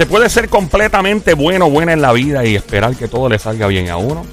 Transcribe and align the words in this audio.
¿Se 0.00 0.06
puede 0.06 0.30
ser 0.30 0.48
completamente 0.48 1.34
bueno 1.34 1.66
o 1.66 1.70
buena 1.70 1.92
en 1.92 2.00
la 2.00 2.14
vida 2.14 2.42
y 2.46 2.56
esperar 2.56 2.96
que 2.96 3.06
todo 3.06 3.28
le 3.28 3.38
salga 3.38 3.66
bien 3.66 3.90
a 3.90 3.98
uno? 3.98 4.24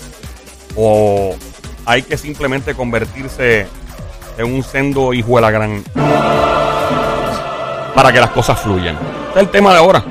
¿O 0.77 1.35
hay 1.85 2.03
que 2.03 2.17
simplemente 2.17 2.73
convertirse 2.73 3.67
en 4.37 4.45
un 4.45 4.63
sendo 4.63 5.13
hijo 5.13 5.35
de 5.35 5.41
la 5.41 5.51
gran 5.51 5.83
para 7.93 8.13
que 8.13 8.21
las 8.21 8.29
cosas 8.29 8.61
fluyan? 8.61 8.97
Este 9.27 9.39
es 9.39 9.45
el 9.45 9.51
tema 9.51 9.73
de 9.73 9.79
ahora. 9.79 10.05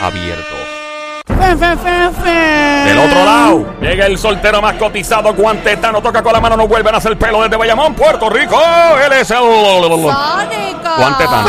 abiertos. 0.00 0.78
Del 1.28 2.98
otro 2.98 3.24
lado, 3.24 3.74
llega 3.80 4.06
el 4.06 4.18
soltero 4.18 4.62
más 4.62 4.74
cotizado, 4.74 5.34
guantetano, 5.34 6.00
toca 6.00 6.22
con 6.22 6.32
la 6.32 6.40
mano, 6.40 6.56
no 6.56 6.66
vuelven 6.66 6.94
a 6.94 6.98
hacer 6.98 7.16
pelo 7.16 7.42
desde 7.42 7.56
Bayamón, 7.56 7.94
Puerto 7.94 8.30
Rico. 8.30 8.56
Él 9.18 9.22
es 9.22 9.30
el. 9.32 9.38
¡Sónico! 9.38 10.96
Guantetano. 10.96 11.48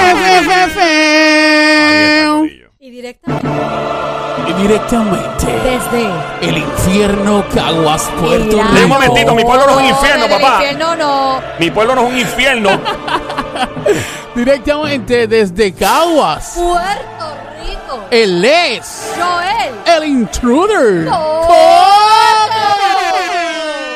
Y 4.48 4.54
directamente 4.54 5.46
desde 5.64 6.10
el 6.41 6.58
infierno 6.58 7.46
Caguas, 7.54 8.10
Puerto. 8.20 8.55
De 8.55 8.55
un 8.55 8.76
Rico. 8.76 8.88
momentito, 8.88 9.35
mi 9.35 9.43
pueblo 9.43 9.66
no 9.68 9.71
es 9.74 9.77
un 9.77 9.85
infierno, 9.85 10.27
papá. 10.27 10.55
infierno 10.55 10.96
no. 10.96 11.41
Mi 11.60 11.70
pueblo 11.70 11.93
no 11.96 12.02
es 12.02 12.10
un 12.12 12.18
infierno. 12.18 12.70
Directamente 14.36 15.27
desde 15.27 15.71
Caguas. 15.74 16.54
Puerto 16.55 17.38
Rico. 17.63 18.04
Él 18.10 18.43
es 18.43 19.12
Joel. 19.15 19.76
el 20.04 20.04
intruder. 20.10 21.08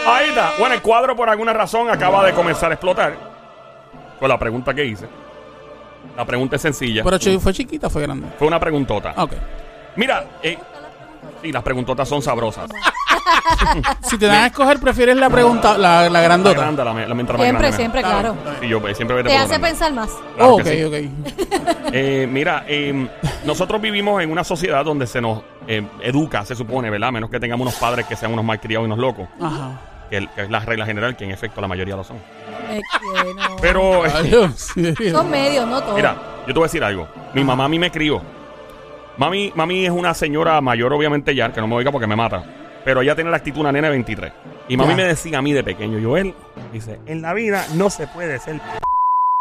Ahí 0.06 0.30
está. 0.30 0.52
Bueno, 0.60 0.76
el 0.76 0.82
cuadro 0.84 1.16
por 1.16 1.28
alguna 1.30 1.54
razón 1.54 1.90
acaba 1.90 2.24
de 2.26 2.34
comenzar 2.34 2.70
a 2.70 2.76
explotar. 2.76 3.33
Con 4.24 4.30
la 4.30 4.40
pregunta 4.40 4.74
que 4.74 4.86
hice. 4.86 5.06
La 6.16 6.24
pregunta 6.24 6.56
es 6.56 6.62
sencilla. 6.62 7.04
Pero 7.04 7.20
fue 7.42 7.52
chiquita, 7.52 7.90
fue 7.90 8.04
grande. 8.04 8.26
Fue 8.40 8.48
una 8.48 8.58
preguntota. 8.58 9.14
Ok. 9.18 9.34
Mira, 9.98 10.26
eh, 10.42 10.58
sí, 11.42 11.52
las 11.52 11.62
preguntotas 11.62 12.08
son 12.08 12.22
sabrosas. 12.22 12.70
Si 14.04 14.18
te 14.18 14.28
dan 14.28 14.44
a 14.44 14.48
escoger, 14.48 14.80
prefieres 14.80 15.18
la 15.18 15.30
pregunta, 15.30 15.78
la, 15.78 16.04
la 16.04 16.10
La 16.10 16.22
grandota. 16.22 16.62
grande, 16.62 16.86
la, 16.86 16.94
la 16.94 17.14
mientras 17.16 17.38
más 17.38 17.46
Siempre, 17.46 17.68
grande, 17.68 17.78
siempre, 17.78 18.02
Claro. 18.02 18.36
claro. 18.42 18.58
Sí, 18.62 18.68
yo 18.70 18.80
pues, 18.82 18.96
siempre 18.96 19.24
Te 19.24 19.36
hace 19.38 19.60
pensar 19.60 19.92
más. 19.94 20.10
Claro 20.38 20.54
Oh, 20.54 20.58
que 20.58 20.86
ok, 20.86 20.94
sí. 20.94 21.12
ok. 21.44 21.92
Eh, 21.92 22.28
mira, 22.32 22.64
eh, 22.68 23.08
nosotros 23.46 23.82
vivimos 23.82 24.24
en 24.24 24.32
una 24.32 24.46
sociedad 24.46 24.86
donde 24.86 25.06
se 25.06 25.20
nos 25.20 25.42
eh, 25.68 25.86
educa, 26.02 26.46
se 26.46 26.56
supone, 26.56 26.90
¿verdad? 26.90 27.10
A 27.10 27.12
menos 27.12 27.30
que 27.30 27.40
tengamos 27.42 27.68
unos 27.68 27.76
padres 27.80 28.06
que 28.06 28.16
sean 28.16 28.32
unos 28.32 28.46
malcriados 28.46 28.84
y 28.84 28.88
unos 28.88 29.00
locos. 29.00 29.28
Ajá. 29.42 29.80
Que, 30.14 30.18
el- 30.18 30.30
que 30.30 30.44
es 30.44 30.50
la 30.52 30.60
regla 30.60 30.86
general, 30.86 31.18
que 31.18 31.24
en 31.24 31.32
efecto 31.32 31.60
la 31.60 31.68
mayoría 31.68 31.96
lo 31.96 32.04
son. 32.04 32.18
Es 32.70 32.84
que 33.00 33.34
no. 33.34 33.56
Pero, 33.60 34.06
eh. 34.06 34.48
Son 35.12 35.28
medios, 35.32 35.68
no 35.68 35.82
todos. 35.82 35.96
mira, 35.96 36.16
yo 36.42 36.54
te 36.54 36.54
voy 36.54 36.62
a 36.62 36.66
decir 36.66 36.84
algo. 36.84 37.08
Mi 37.34 37.44
mamá 37.44 37.66
a 37.66 37.68
mí 37.68 37.80
me 37.80 37.90
crió. 37.90 38.22
Mami, 39.18 39.52
mami 39.56 39.86
es 39.86 39.90
una 39.92 40.14
señora 40.14 40.62
mayor, 40.62 40.94
obviamente 40.94 41.34
ya, 41.34 41.52
que 41.52 41.60
no 41.62 41.68
me 41.68 41.74
oiga 41.74 41.92
porque 41.92 42.06
me 42.06 42.16
mata. 42.16 42.44
Pero 42.86 43.02
ella 43.02 43.16
tiene 43.16 43.32
la 43.32 43.38
actitud 43.38 43.62
una 43.62 43.72
nena 43.72 43.88
de 43.88 43.94
23. 43.94 44.34
Y 44.68 44.78
mami 44.78 44.92
Ya. 44.92 44.96
me 44.98 45.04
decía 45.06 45.40
a 45.40 45.42
mí 45.42 45.52
de 45.52 45.64
pequeño, 45.64 45.98
Joel, 46.08 46.36
dice, 46.72 47.00
en 47.08 47.24
la 47.24 47.34
vida 47.34 47.66
no 47.74 47.90
se 47.90 48.06
puede 48.06 48.38
ser... 48.38 48.58
p-". 48.58 48.62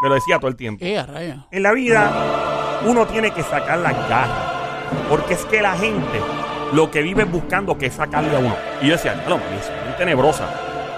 Me 0.01 0.09
lo 0.09 0.15
decía 0.15 0.39
todo 0.39 0.49
el 0.49 0.57
tiempo. 0.57 0.83
Eh, 0.87 0.99
a 0.99 1.05
raya. 1.05 1.47
En 1.51 1.63
la 1.63 1.73
vida 1.73 2.81
uno 2.87 3.07
tiene 3.07 3.31
que 3.33 3.43
sacar 3.43 3.77
las 3.81 3.93
garras. 4.09 4.53
Porque 5.11 5.35
es 5.35 5.45
que 5.45 5.61
la 5.61 5.75
gente 5.77 6.19
lo 6.73 6.91
que 6.91 7.03
vive 7.03 7.23
es 7.23 7.31
buscando 7.31 7.77
que 7.77 7.91
sacarle 7.91 8.35
a 8.37 8.39
uno. 8.39 8.57
Y 8.81 8.87
yo 8.87 8.93
decía, 8.93 9.15
no, 9.29 9.37
mami, 9.39 9.57
es 9.61 9.71
muy 9.87 9.95
tenebrosa. 9.97 10.45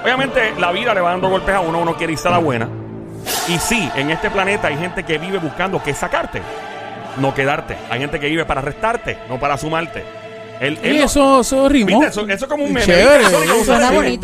Obviamente 0.02 0.52
la 0.58 0.70
vida 0.72 0.94
le 0.94 1.00
va 1.00 1.10
dando 1.12 1.28
golpes 1.28 1.54
a 1.54 1.60
uno, 1.60 1.80
uno 1.80 1.94
quiere 1.96 2.12
irse 2.12 2.28
a 2.28 2.32
la 2.32 2.38
buena. 2.38 2.68
Y 3.48 3.58
sí, 3.58 3.90
en 3.96 4.10
este 4.10 4.30
planeta 4.30 4.68
hay 4.68 4.76
gente 4.76 5.02
que 5.02 5.18
vive 5.18 5.38
buscando 5.38 5.82
que 5.82 5.94
sacarte, 5.94 6.42
no 7.18 7.34
quedarte. 7.34 7.76
Hay 7.90 8.00
gente 8.00 8.20
que 8.20 8.26
vive 8.28 8.44
para 8.44 8.60
restarte, 8.60 9.18
no 9.28 9.38
para 9.38 9.56
sumarte. 9.56 10.04
El, 10.60 10.78
Y 10.84 10.98
eso, 11.02 11.40
eso 11.40 11.68
rimó. 11.68 11.86
¿Viste? 12.00 12.06
Eso, 12.06 12.20
eso 12.28 12.44
es 12.44 12.50
como 12.50 12.64
un 12.64 12.72
meme. 12.72 12.86
Chévere. 12.86 13.24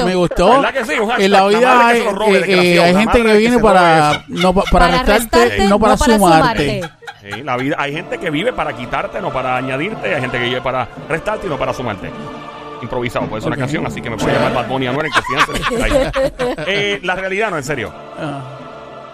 Me 0.04 0.14
gustó. 0.14 0.48
¿Verdad 0.60 0.72
que 0.72 0.84
sí? 0.84 0.92
Un 1.00 1.08
hashtag, 1.08 1.24
En 1.24 1.32
la 1.32 1.46
vida 1.46 1.86
hay, 1.88 2.02
robe, 2.02 2.38
eh, 2.38 2.74
eh, 2.76 2.80
hay 2.80 2.94
gente 2.94 3.22
que 3.22 3.36
viene 3.36 3.58
para, 3.58 4.24
no, 4.28 4.54
pa- 4.54 4.62
para, 4.70 5.02
restarte, 5.02 5.64
no 5.68 5.78
para, 5.80 5.96
sumarte. 5.96 6.82
Sí, 7.20 7.42
la 7.42 7.56
vida, 7.56 7.76
hay 7.78 7.92
gente 7.92 8.18
que 8.18 8.30
vive 8.30 8.52
para 8.52 8.72
quitarte, 8.74 9.20
no 9.20 9.32
para 9.32 9.56
añadirte. 9.56 10.14
Hay 10.14 10.20
gente 10.20 10.38
que 10.38 10.44
vive 10.44 10.60
para 10.60 10.88
restarte 11.08 11.46
y 11.46 11.50
no 11.50 11.58
para 11.58 11.72
sumarte. 11.72 12.10
Improvisado, 12.82 13.26
puede 13.26 13.42
ser 13.42 13.48
una 13.48 13.58
canción, 13.58 13.86
así 13.86 14.00
que 14.00 14.08
me 14.08 14.16
puede 14.16 14.32
llamar 14.32 14.54
Bad 14.54 14.68
Bunny 14.68 14.86
Anuel 14.86 15.06
en. 15.06 15.52
Ahí. 15.82 15.92
Eh, 16.66 17.00
la 17.02 17.14
realidad 17.14 17.50
no, 17.50 17.58
en 17.58 17.64
serio. 17.64 17.92
Ah, 18.18 18.42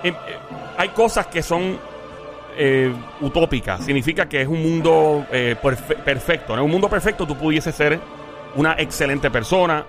Eh, 0.05 0.09
eh, 0.11 0.15
hay 0.79 0.89
cosas 0.91 1.27
que 1.27 1.43
son 1.43 1.77
utópicas. 3.21 3.85
Significa 3.85 4.27
que 4.27 4.43
es 4.43 4.49
un 4.49 4.63
mundo 4.63 5.27
perfe- 5.31 5.97
perfecto. 5.97 6.55
En 6.55 6.61
un 6.61 6.71
mundo 6.71 6.89
perfecto 6.89 7.27
tú 7.27 7.37
pudieses 7.37 7.75
ser 7.75 7.99
una 8.55 8.75
excelente 8.79 9.31
persona 9.31 9.85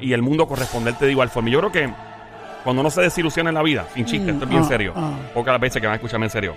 y 0.00 0.12
el 0.12 0.22
mundo 0.22 0.46
corresponderte 0.46 1.06
de 1.06 1.10
igual 1.12 1.30
forma. 1.30 1.48
Yo 1.50 1.58
creo 1.58 1.72
que 1.72 1.90
cuando 2.62 2.80
uno 2.80 2.90
se 2.90 3.00
desilusiona 3.00 3.48
en 3.50 3.54
la 3.54 3.62
vida, 3.62 3.86
sin 3.94 4.04
chiste, 4.04 4.30
Mm, 4.30 4.34
esto 4.34 4.44
es 4.44 4.50
bien 4.50 4.62
ah, 4.62 4.68
serio. 4.68 4.92
ah. 4.94 5.10
Pocas 5.34 5.52
las 5.52 5.60
veces 5.60 5.80
que 5.80 5.86
van 5.86 5.94
a 5.94 5.96
escucharme 5.96 6.26
en 6.26 6.30
serio. 6.30 6.54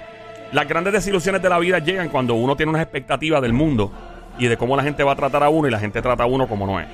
Las 0.56 0.70
grandes 0.70 0.94
desilusiones 0.94 1.42
de 1.42 1.50
la 1.50 1.60
vida 1.60 1.80
llegan 1.80 2.08
cuando 2.08 2.34
uno 2.36 2.56
tiene 2.56 2.70
unas 2.70 2.82
expectativas 2.82 3.42
del 3.42 3.52
mundo 3.52 3.92
y 4.40 4.48
de 4.48 4.56
cómo 4.56 4.78
la 4.78 4.84
gente 4.84 5.04
va 5.04 5.12
a 5.12 5.16
tratar 5.18 5.44
a 5.44 5.50
uno 5.50 5.68
y 5.68 5.72
la 5.72 5.80
gente 5.80 6.02
trata 6.02 6.24
a 6.24 6.28
uno 6.28 6.48
como 6.48 6.66
no 6.66 6.80
es. 6.80 6.88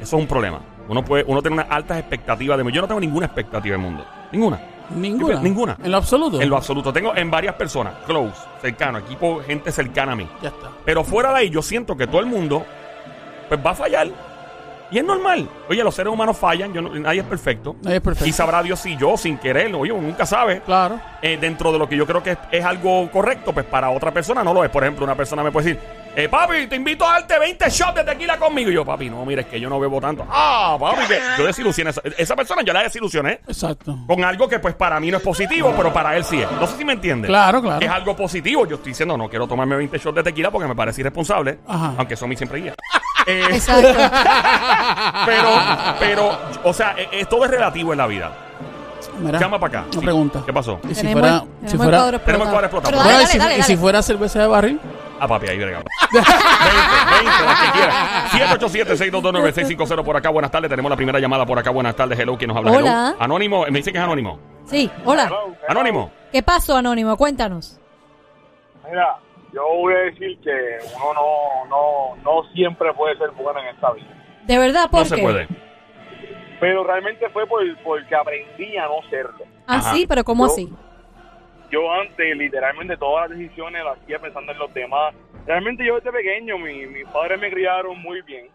Eso 0.00 0.02
es 0.02 0.22
un 0.22 0.28
problema. 0.28 0.60
Uno 0.88 1.04
puede, 1.04 1.24
uno 1.26 1.42
tiene 1.42 1.54
unas 1.54 1.66
altas 1.68 1.98
expectativas 1.98 2.56
de 2.56 2.70
Yo 2.70 2.80
no 2.80 2.86
tengo 2.86 3.00
ninguna 3.00 3.26
expectativa 3.26 3.72
del 3.72 3.84
mundo. 3.84 4.06
Ninguna. 4.30 4.60
Ninguna. 4.94 5.40
Ninguna. 5.40 5.76
En 5.82 5.90
lo 5.90 5.96
absoluto. 5.96 6.40
En 6.40 6.48
lo 6.48 6.56
absoluto. 6.56 6.92
Tengo 6.92 7.12
en 7.16 7.28
varias 7.28 7.56
personas, 7.56 7.92
close, 8.06 8.40
cercano, 8.60 8.98
equipo, 8.98 9.40
gente 9.40 9.72
cercana 9.72 10.12
a 10.12 10.14
mí. 10.14 10.28
Ya 10.40 10.50
está. 10.50 10.70
Pero 10.84 11.02
fuera 11.02 11.30
de 11.30 11.38
ahí, 11.38 11.50
yo 11.50 11.60
siento 11.60 11.96
que 11.96 12.06
todo 12.06 12.20
el 12.20 12.26
mundo 12.26 12.64
pues 13.48 13.58
va 13.66 13.70
a 13.70 13.74
fallar. 13.74 14.10
Y 14.92 14.98
es 14.98 15.04
normal. 15.04 15.48
Oye, 15.70 15.82
los 15.82 15.94
seres 15.94 16.12
humanos 16.12 16.36
fallan, 16.36 16.72
yo 16.72 16.82
no- 16.82 16.90
nadie 16.90 17.20
es 17.20 17.26
perfecto. 17.26 17.76
Nadie 17.82 17.96
es 17.96 18.02
perfecto. 18.02 18.28
Y 18.28 18.32
sabrá 18.32 18.62
Dios 18.62 18.78
si 18.78 18.94
yo, 18.96 19.16
sin 19.16 19.38
querer, 19.38 19.74
oye, 19.74 19.90
uno 19.90 20.06
nunca 20.06 20.26
sabe. 20.26 20.60
Claro. 20.60 21.00
eh, 21.22 21.38
dentro 21.40 21.72
de 21.72 21.78
lo 21.78 21.88
que 21.88 21.96
yo 21.96 22.04
creo 22.06 22.22
que 22.22 22.32
es, 22.32 22.38
es 22.50 22.64
algo 22.64 23.08
correcto, 23.10 23.52
pues 23.52 23.64
para 23.64 23.88
otra 23.90 24.10
persona 24.12 24.42
no 24.44 24.52
lo 24.52 24.64
es. 24.64 24.70
Por 24.70 24.82
ejemplo, 24.82 25.04
una 25.04 25.14
persona 25.14 25.42
me 25.42 25.50
puede 25.52 25.68
decir, 25.74 25.82
eh, 26.16 26.28
papi, 26.28 26.66
te 26.66 26.76
invito 26.76 27.06
a 27.08 27.12
darte 27.20 27.38
20 27.38 27.70
shots 27.70 27.94
de 27.94 28.04
tequila 28.04 28.36
conmigo. 28.38 28.70
Y 28.70 28.74
yo, 28.74 28.84
papi, 28.84 29.08
no, 29.08 29.24
mira, 29.24 29.40
es 29.42 29.46
que 29.46 29.58
yo 29.60 29.70
no 29.70 29.78
bebo 29.80 29.98
tanto. 30.00 30.26
Ah, 30.28 30.76
papi, 30.78 31.06
que 31.06 31.18
yo 31.38 31.46
desilusioné. 31.46 31.88
a 31.88 31.90
Esa, 31.92 32.02
esa 32.18 32.36
persona 32.36 32.62
yo 32.62 32.72
la 32.72 32.82
desilusioné 32.82 33.40
Exacto. 33.46 33.96
con 34.06 34.22
algo 34.24 34.46
que 34.48 34.58
pues 34.58 34.74
para 34.74 34.98
mí 35.00 35.10
no 35.10 35.16
es 35.18 35.22
positivo, 35.22 35.72
pero 35.76 35.90
para 35.92 36.16
él 36.16 36.24
sí 36.24 36.42
es. 36.42 36.50
No 36.52 36.66
sé 36.66 36.76
si 36.76 36.84
me 36.84 36.92
entiende. 36.92 37.28
Claro, 37.28 37.62
claro. 37.62 37.80
Es 37.84 37.90
algo 37.90 38.14
positivo. 38.16 38.66
Yo 38.66 38.74
estoy 38.76 38.90
diciendo, 38.90 39.16
no 39.16 39.28
quiero 39.30 39.46
tomarme 39.46 39.76
20 39.76 39.96
shots 39.98 40.16
de 40.16 40.22
tequila 40.24 40.50
porque 40.50 40.66
me 40.68 40.74
parece 40.74 41.00
irresponsable, 41.00 41.60
Ajá. 41.66 41.94
aunque 41.96 42.14
eso 42.14 42.24
a 42.24 42.28
mí 42.28 42.36
siempre 42.36 42.60
guía. 42.60 42.74
Eh, 43.26 43.44
Exacto. 43.52 43.88
pero, 45.26 45.48
pero, 45.98 46.38
o 46.64 46.72
sea, 46.72 46.94
eh, 46.96 47.24
todo 47.28 47.44
es 47.44 47.50
relativo 47.50 47.92
en 47.92 47.98
la 47.98 48.06
vida. 48.06 48.32
Mira, 49.20 49.38
Llama 49.38 49.58
para 49.58 49.80
acá. 49.80 49.86
Una 49.90 50.00
Sí. 50.00 50.04
pregunta. 50.04 50.42
¿Qué 50.46 50.52
pasó? 50.52 50.80
Y 50.88 50.94
si 50.94 51.02
Tenemos 51.02 51.20
fuera, 51.20 51.38
si 51.40 51.44
tenemos 51.46 51.72
el 51.72 51.78
fuera, 51.78 51.98
cuadro 51.98 52.18
Tenemos 52.20 52.46
el 52.46 52.50
cuadro 52.52 52.66
explotado. 52.66 52.66
explotado. 52.66 52.90
Pero 52.90 52.96
Bueno, 53.02 53.10
dale, 53.18 53.22
y 53.24 53.26
si, 53.26 53.38
dale, 53.38 53.50
y 53.54 53.58
dale, 53.58 53.62
si 53.64 53.76
fuera 53.76 54.02
cerveza 54.02 54.40
de 54.40 54.46
barril, 54.46 54.80
Ah, 55.20 55.28
papi, 55.28 55.46
ahí 55.46 55.56
bregamos. 55.56 55.84
20, 56.10 56.30
20, 56.30 57.44
las 57.44 57.60
que 57.60 57.70
quieras. 57.70 57.94
787-622-9650 58.32 60.02
por 60.02 60.16
acá. 60.16 60.30
Buenas 60.30 60.50
tardes. 60.50 60.68
Tenemos 60.68 60.90
la 60.90 60.96
primera 60.96 61.20
llamada 61.20 61.46
por 61.46 61.56
acá. 61.60 61.70
Buenas 61.70 61.94
tardes. 61.94 62.18
Hello, 62.18 62.36
¿quién 62.36 62.48
nos 62.48 62.56
habla? 62.56 62.72
Hola. 62.72 63.06
Hello. 63.10 63.16
Anónimo. 63.22 63.64
Me 63.70 63.78
dice 63.78 63.92
que 63.92 63.98
es 63.98 64.04
anónimo. 64.04 64.40
Sí, 64.66 64.90
hola. 65.04 65.30
Anónimo. 65.68 66.10
¿Qué 66.32 66.42
pasó, 66.42 66.76
Anónimo? 66.76 67.16
Cuéntanos. 67.16 67.78
Mira, 68.90 69.16
yo 69.52 69.62
voy 69.76 69.94
a 69.94 69.98
decir 69.98 70.38
que 70.40 70.78
uno 70.96 71.14
no, 71.14 71.66
no, 71.68 72.16
no 72.22 72.52
siempre 72.52 72.92
puede 72.94 73.16
ser 73.18 73.30
bueno 73.32 73.60
en 73.60 73.66
esta 73.68 73.92
vida. 73.92 74.06
De 74.46 74.58
verdad, 74.58 74.90
¿por 74.90 75.00
No 75.00 75.06
se 75.06 75.18
puede. 75.18 75.48
Pero 76.60 76.84
realmente 76.84 77.28
fue 77.30 77.46
por, 77.46 77.62
porque 77.82 78.14
aprendí 78.14 78.76
a 78.76 78.86
no 78.86 79.02
serlo. 79.10 79.44
Ah, 79.66 79.76
Ajá. 79.78 79.92
sí, 79.94 80.06
pero 80.06 80.24
¿cómo 80.24 80.46
Yo- 80.46 80.52
así? 80.52 80.72
Yo 81.70 81.90
antes, 81.90 82.36
literalmente, 82.36 82.96
todas 82.98 83.30
las 83.30 83.38
decisiones 83.38 83.82
las 83.82 83.96
hacía 83.98 84.18
pensando 84.18 84.52
en 84.52 84.58
los 84.58 84.72
demás. 84.74 85.14
Realmente 85.46 85.84
yo 85.86 85.96
desde 85.96 86.12
pequeño, 86.12 86.58
mi, 86.58 86.86
mis 86.86 87.06
padres 87.08 87.40
me 87.40 87.50
criaron 87.50 87.98
muy 88.00 88.20
bien. 88.22 88.48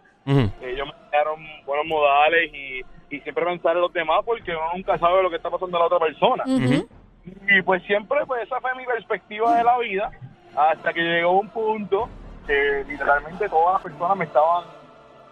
Ellos 0.61 0.87
me 0.87 0.93
criaron 1.09 1.39
buenos 1.65 1.85
modales 1.87 2.53
y, 2.53 2.81
y 3.09 3.19
siempre 3.21 3.43
pensar 3.45 3.75
en 3.75 3.81
los 3.81 3.91
demás 3.93 4.19
porque 4.23 4.51
uno 4.51 4.69
nunca 4.75 4.97
sabe 4.99 5.23
lo 5.23 5.29
que 5.31 5.37
está 5.37 5.49
pasando 5.49 5.77
a 5.77 5.79
la 5.79 5.85
otra 5.87 5.99
persona. 5.99 6.43
Y 6.45 7.61
pues 7.63 7.81
siempre, 7.83 8.19
pues 8.27 8.43
esa 8.43 8.59
fue 8.61 8.75
mi 8.75 8.85
perspectiva 8.85 9.55
de 9.57 9.63
la 9.63 9.77
vida, 9.79 10.11
hasta 10.57 10.91
que 10.93 11.01
llegó 11.01 11.39
un 11.39 11.49
punto 11.49 12.09
que 12.45 12.83
literalmente 12.87 13.47
todas 13.47 13.75
las 13.75 13.83
personas 13.83 14.17
me 14.17 14.25
estaban 14.25 14.65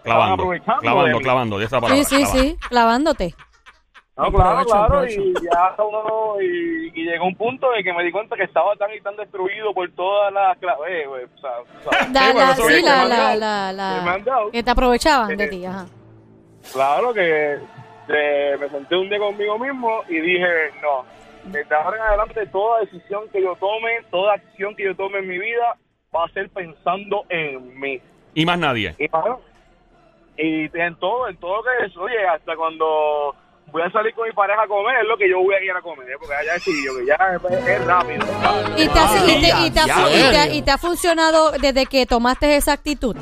Clavando, 0.03 0.33
aprovechando. 0.35 0.81
clavando, 0.81 1.17
de 1.17 1.23
clavando, 1.23 1.57
de 1.57 1.65
esa 1.65 1.77
Sí, 1.77 1.81
palabra. 1.81 2.03
sí, 2.03 2.15
clavando. 2.17 2.39
sí, 2.39 2.57
clavándote. 2.69 3.35
No, 4.17 4.31
claro, 4.31 4.49
Aprovecho, 4.59 4.69
claro, 4.69 4.83
aprovecho. 4.85 5.21
y 5.21 5.33
ya 5.43 5.75
uno, 5.83 6.41
y, 6.41 6.91
y 6.95 7.03
llegó 7.03 7.25
un 7.25 7.35
punto 7.35 7.69
de 7.71 7.83
que 7.83 7.91
me 7.91 8.03
di 8.03 8.11
cuenta 8.13 8.35
que 8.37 8.43
estaba 8.43 8.73
tan 8.77 8.93
y 8.93 9.01
tan 9.01 9.15
destruido 9.17 9.73
por 9.73 9.91
todas 9.91 10.31
las 10.31 10.57
claves, 10.59 10.87
eh, 10.89 11.05
güey, 11.07 11.23
o 11.25 11.37
sea, 11.41 11.51
o 11.59 11.91
sea, 11.91 12.07
la- 12.33 12.55
sí, 12.55 12.81
la, 12.81 13.05
la, 13.05 13.35
la, 13.35 13.73
la- 13.73 14.49
que 14.53 14.63
te 14.63 14.71
aprovechaban 14.71 15.35
de 15.35 15.43
Eh, 15.43 15.47
ti, 15.47 15.65
ajá. 15.65 15.87
claro 16.71 17.13
que 17.13 17.57
eh, 18.07 18.57
me 18.59 18.69
senté 18.69 18.95
un 18.95 19.09
día 19.09 19.17
conmigo 19.19 19.57
mismo 19.59 20.01
y 20.07 20.19
dije, 20.21 20.47
no, 20.81 21.03
desde 21.45 21.75
ahora 21.75 21.97
en 21.97 22.03
adelante 22.03 22.45
toda 22.47 22.79
decisión 22.81 23.23
que 23.31 23.41
yo 23.41 23.55
tome, 23.57 24.01
toda 24.11 24.33
acción 24.33 24.75
que 24.75 24.83
yo 24.85 24.95
tome 24.95 25.19
en 25.19 25.27
mi 25.27 25.37
vida 25.37 25.75
va 26.15 26.25
a 26.25 26.29
ser 26.29 26.49
pensando 26.49 27.23
en 27.29 27.79
mí. 27.79 28.01
Y 28.33 28.45
más 28.45 28.57
nadie. 28.59 28.95
Y, 30.37 30.65
en 30.77 30.95
todo, 30.97 31.29
en 31.29 31.37
todo 31.37 31.57
lo 31.57 31.63
que 31.63 31.85
es, 31.85 31.95
oye, 31.97 32.27
hasta 32.27 32.55
cuando 32.57 33.33
voy 33.71 33.81
a 33.81 33.89
salir 33.91 34.13
con 34.13 34.27
mi 34.27 34.33
pareja 34.33 34.63
a 34.63 34.67
comer, 34.67 34.95
es 35.01 35.07
lo 35.07 35.17
que 35.17 35.29
yo 35.29 35.39
voy 35.41 35.55
a 35.55 35.63
ir 35.63 35.71
a 35.71 35.81
comer, 35.81 36.09
¿eh? 36.09 36.15
porque 36.19 36.33
ya 36.45 36.53
decidí 36.53 36.85
yo 36.85 36.97
que 36.97 37.05
ya 37.05 37.15
es, 37.15 37.67
es 37.67 37.85
rápido. 37.85 38.25
¿Y 38.77 38.87
te, 38.87 38.99
ha- 38.99 39.25
y 39.25 39.41
te- 39.41 39.67
y 39.67 39.71
te 39.71 39.79
ha- 39.79 39.85
ya, 39.85 40.09
y 40.09 40.13
te 40.13 40.37
ha- 40.37 40.45
ya. 40.45 40.53
y 40.53 40.61
te 40.61 40.71
ha 40.71 40.77
funcionado 40.77 41.51
desde 41.51 41.85
que 41.85 42.05
tomaste 42.05 42.55
esa 42.57 42.73
actitud? 42.73 43.15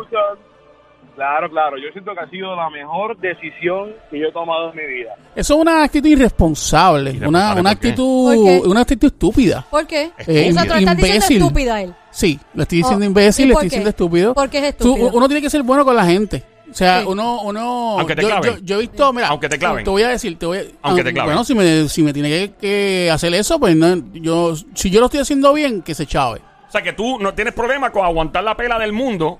Claro, 1.15 1.49
claro. 1.49 1.77
Yo 1.77 1.91
siento 1.91 2.13
que 2.13 2.19
ha 2.21 2.29
sido 2.29 2.55
la 2.55 2.69
mejor 2.69 3.17
decisión 3.17 3.91
que 4.09 4.19
yo 4.19 4.27
he 4.27 4.31
tomado 4.31 4.71
en 4.71 4.75
mi 4.77 4.93
vida. 4.93 5.13
Eso 5.35 5.53
es 5.55 5.59
una 5.59 5.83
actitud 5.83 6.09
irresponsable, 6.09 7.19
una, 7.27 7.53
una 7.55 7.69
actitud, 7.71 8.33
¿Por 8.35 8.45
qué? 8.45 8.61
una 8.67 8.81
actitud 8.81 9.07
estúpida. 9.07 9.65
¿Por 9.69 9.85
qué? 9.87 10.11
Eh, 10.27 10.49
o 10.49 10.53
sea, 10.53 10.63
tú 10.63 10.73
le 10.73 10.79
estás 10.79 10.97
diciendo 10.97 11.07
imbécil. 11.07 11.37
estúpida 11.37 11.75
a 11.75 11.81
él. 11.83 11.93
Sí, 12.11 12.39
le 12.53 12.63
estoy 12.63 12.77
diciendo 12.79 13.03
Oh, 13.05 13.07
imbécil, 13.07 13.45
¿y 13.45 13.47
le 13.49 13.53
por 13.53 13.61
estoy 13.63 13.69
qué? 13.69 13.75
diciendo 13.75 13.89
estúpido. 13.89 14.33
¿Por 14.33 14.49
qué 14.49 14.57
es 14.67 14.77
Tú- 14.77 14.93
estúpido? 14.95 15.11
uno 15.17 15.27
tiene 15.27 15.41
que 15.41 15.49
ser 15.49 15.63
bueno 15.63 15.85
con 15.85 15.95
la 15.95 16.05
gente. 16.05 16.43
O 16.71 16.73
sea, 16.75 17.01
Sí. 17.01 17.07
uno, 17.07 17.41
uno. 17.43 17.99
Aunque 17.99 18.15
te 18.15 18.23
yo, 18.23 18.27
claven. 18.29 18.53
yo- 18.55 18.59
yo 18.63 18.75
he 18.77 18.79
visto, 18.79 19.13
mira, 19.13 19.27
Aunque 19.27 19.47
te 19.49 19.59
claven. 19.59 19.83
Te 19.83 19.89
voy 19.91 20.01
a 20.01 20.09
decir, 20.09 20.39
te 20.39 20.45
voy 20.47 20.57
a, 20.57 20.61
Aunque 20.81 21.03
te 21.03 21.13
claven. 21.13 21.29
Bueno, 21.29 21.43
si 21.43 21.53
me, 21.53 21.87
si 21.87 22.01
me 22.01 22.11
tiene 22.13 22.29
que, 22.29 22.51
que 22.59 23.11
hacer 23.11 23.31
eso, 23.35 23.59
pues 23.59 23.75
no, 23.75 23.95
yo, 24.13 24.55
si 24.73 24.89
yo 24.89 24.99
lo 24.99 25.05
estoy 25.05 25.19
haciendo 25.19 25.53
bien, 25.53 25.83
que 25.83 25.93
se 25.93 26.07
chave. 26.07 26.41
O 26.67 26.71
sea, 26.71 26.81
que 26.81 26.93
tú 26.93 27.19
no 27.19 27.35
tienes 27.35 27.53
problema 27.53 27.91
con 27.91 28.03
aguantar 28.03 28.43
la 28.43 28.57
pela 28.57 28.79
del 28.79 28.91
mundo, 28.93 29.37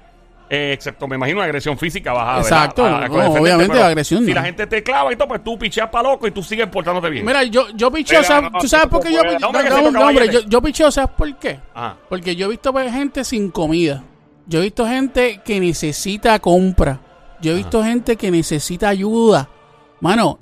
eh, 0.55 0.73
excepto, 0.73 1.07
me 1.07 1.15
imagino, 1.15 1.39
una 1.39 1.45
agresión 1.45 1.77
física 1.77 2.13
bajada. 2.13 2.41
Exacto, 2.41 2.87
no, 2.87 3.33
obviamente, 3.33 3.81
agresión 3.81 4.23
Si 4.23 4.29
no. 4.29 4.35
la 4.35 4.43
gente 4.43 4.67
te 4.67 4.83
clava 4.83 5.11
y 5.11 5.15
todo, 5.15 5.27
pues 5.29 5.43
tú 5.43 5.57
picheas 5.57 5.89
para 5.89 6.09
loco 6.09 6.27
y 6.27 6.31
tú 6.31 6.43
sigues 6.43 6.67
portándote 6.67 7.09
bien. 7.09 7.25
Mira, 7.25 7.43
yo, 7.43 7.69
yo 7.75 7.91
picheo, 7.91 8.19
Mira, 8.19 8.27
¿sabes- 8.27 8.51
no, 8.51 8.59
¿tú 8.59 8.67
sabes 8.67 8.87
por 8.87 9.01
qué 9.01 9.11
yo 9.13 9.21
picheo? 9.23 9.39
No, 9.39 9.47
hombre, 9.47 9.63
que 9.63 9.69
no, 9.91 10.25
yo, 10.25 10.41
yo 10.47 10.61
picheo, 10.61 10.91
¿sabes 10.91 11.09
por 11.17 11.35
qué? 11.37 11.59
Ajá. 11.73 11.97
Porque 12.07 12.35
yo 12.35 12.45
he 12.45 12.49
visto 12.49 12.71
pues, 12.71 12.91
gente 12.91 13.23
sin 13.23 13.49
comida. 13.49 14.03
Yo 14.45 14.59
he 14.59 14.63
visto 14.63 14.85
gente 14.85 15.41
que 15.43 15.59
necesita 15.59 16.37
compra. 16.39 16.99
Yo 17.41 17.53
he 17.53 17.55
visto 17.55 17.83
gente 17.83 18.15
que 18.15 18.29
necesita 18.29 18.89
ayuda. 18.89 19.49
Mano, 20.01 20.39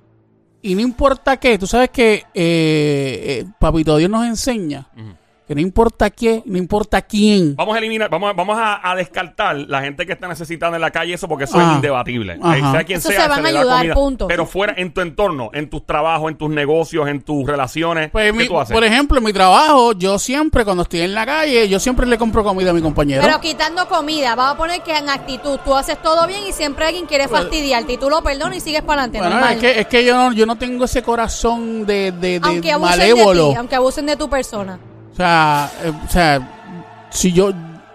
y 0.62 0.76
no 0.76 0.82
importa 0.82 1.38
qué, 1.38 1.58
tú 1.58 1.68
sabes 1.68 1.90
que 1.90 2.16
eh, 2.16 2.24
eh, 2.34 3.46
Papito 3.60 3.96
Dios 3.98 4.10
nos 4.10 4.26
enseña 4.26 4.88
Ujú. 4.98 5.16
Que 5.52 5.56
no 5.56 5.62
importa 5.62 6.10
qué, 6.10 6.42
no 6.46 6.58
importa 6.58 7.02
quién. 7.02 7.58
Vamos 7.58 7.76
a 7.76 7.80
eliminar, 7.80 8.10
vamos 8.10 8.30
a, 8.30 8.34
vamos 8.34 8.58
a, 8.58 8.90
a 8.90 8.96
descartar 8.96 9.54
la 9.58 9.82
gente 9.82 10.06
que 10.06 10.14
está 10.14 10.30
necesitada 10.30 10.76
en 10.78 10.82
la 10.82 10.92
calle, 10.92 11.14
eso 11.14 11.28
porque 11.28 11.44
eso 11.44 11.58
es 11.60 11.64
Ajá. 11.66 11.76
indebatible. 11.76 12.40
Ajá. 12.42 12.52
Ahí 12.54 12.62
sea 12.72 12.84
quien 12.86 13.00
Eso 13.00 13.10
sea, 13.10 13.24
se 13.24 13.28
van 13.28 13.44
le 13.44 13.50
a 13.50 13.52
da 13.52 13.60
ayudar, 13.60 13.78
comida. 13.80 13.94
punto. 13.96 14.28
Pero 14.30 14.46
fuera 14.46 14.74
en 14.78 14.94
tu 14.94 15.02
entorno, 15.02 15.50
en 15.54 15.70
tus 15.70 15.86
trabajos, 15.86 16.32
en 16.32 16.38
tus 16.38 16.50
negocios, 16.50 17.06
en 17.10 17.22
tus 17.22 17.46
relaciones, 17.46 18.12
Pues 18.12 18.32
¿qué 18.32 18.38
mi- 18.38 18.48
tú 18.48 18.58
haces? 18.58 18.74
por 18.74 18.84
ejemplo, 18.86 19.18
en 19.18 19.26
mi 19.26 19.34
trabajo, 19.34 19.92
yo 19.92 20.18
siempre 20.18 20.64
cuando 20.64 20.84
estoy 20.84 21.02
en 21.02 21.14
la 21.14 21.26
calle, 21.26 21.68
yo 21.68 21.80
siempre 21.82 22.08
le 22.08 22.18
compro 22.18 22.46
comida 22.46 22.70
a 22.72 22.74
mi 22.74 22.82
compañero. 22.82 23.22
Pero 23.22 23.42
quitando 23.42 23.86
comida, 23.90 24.34
vamos 24.36 24.54
a 24.54 24.58
poner 24.58 24.82
que 24.84 24.98
en 24.98 25.10
actitud 25.10 25.60
tú 25.66 25.76
haces 25.76 26.02
todo 26.02 26.28
bien 26.28 26.44
y 26.48 26.54
siempre 26.54 26.86
alguien 26.86 27.06
quiere 27.08 27.28
fastidiarte 27.28 27.92
y 27.92 27.98
tú 27.98 28.10
lo 28.10 28.22
perdonas 28.24 28.56
y 28.56 28.60
sigues 28.62 28.84
para 28.84 29.02
adelante. 29.04 29.18
Pues, 29.20 29.30
bueno, 29.30 29.46
normal. 29.48 29.66
es 29.66 29.74
que, 29.74 29.80
es 29.82 29.88
que 29.88 30.06
yo, 30.06 30.16
no, 30.16 30.32
yo 30.32 30.46
no 30.46 30.56
tengo 30.58 30.86
ese 30.86 31.04
corazón 31.04 31.86
de, 31.86 32.14
de, 32.14 32.40
de 32.40 32.42
aunque 32.44 32.72
abusen 32.72 33.00
malévolo. 33.00 33.48
de 33.48 33.52
ti, 33.52 33.56
aunque 33.58 33.76
abusen 33.76 34.06
de 34.06 34.16
tu 34.16 34.30
persona. 34.30 34.80
O 35.12 35.16
sea, 35.16 35.72
eh, 35.84 35.92
o 36.08 36.10
sea, 36.10 37.08
si 37.10 37.32
yo 37.32 37.52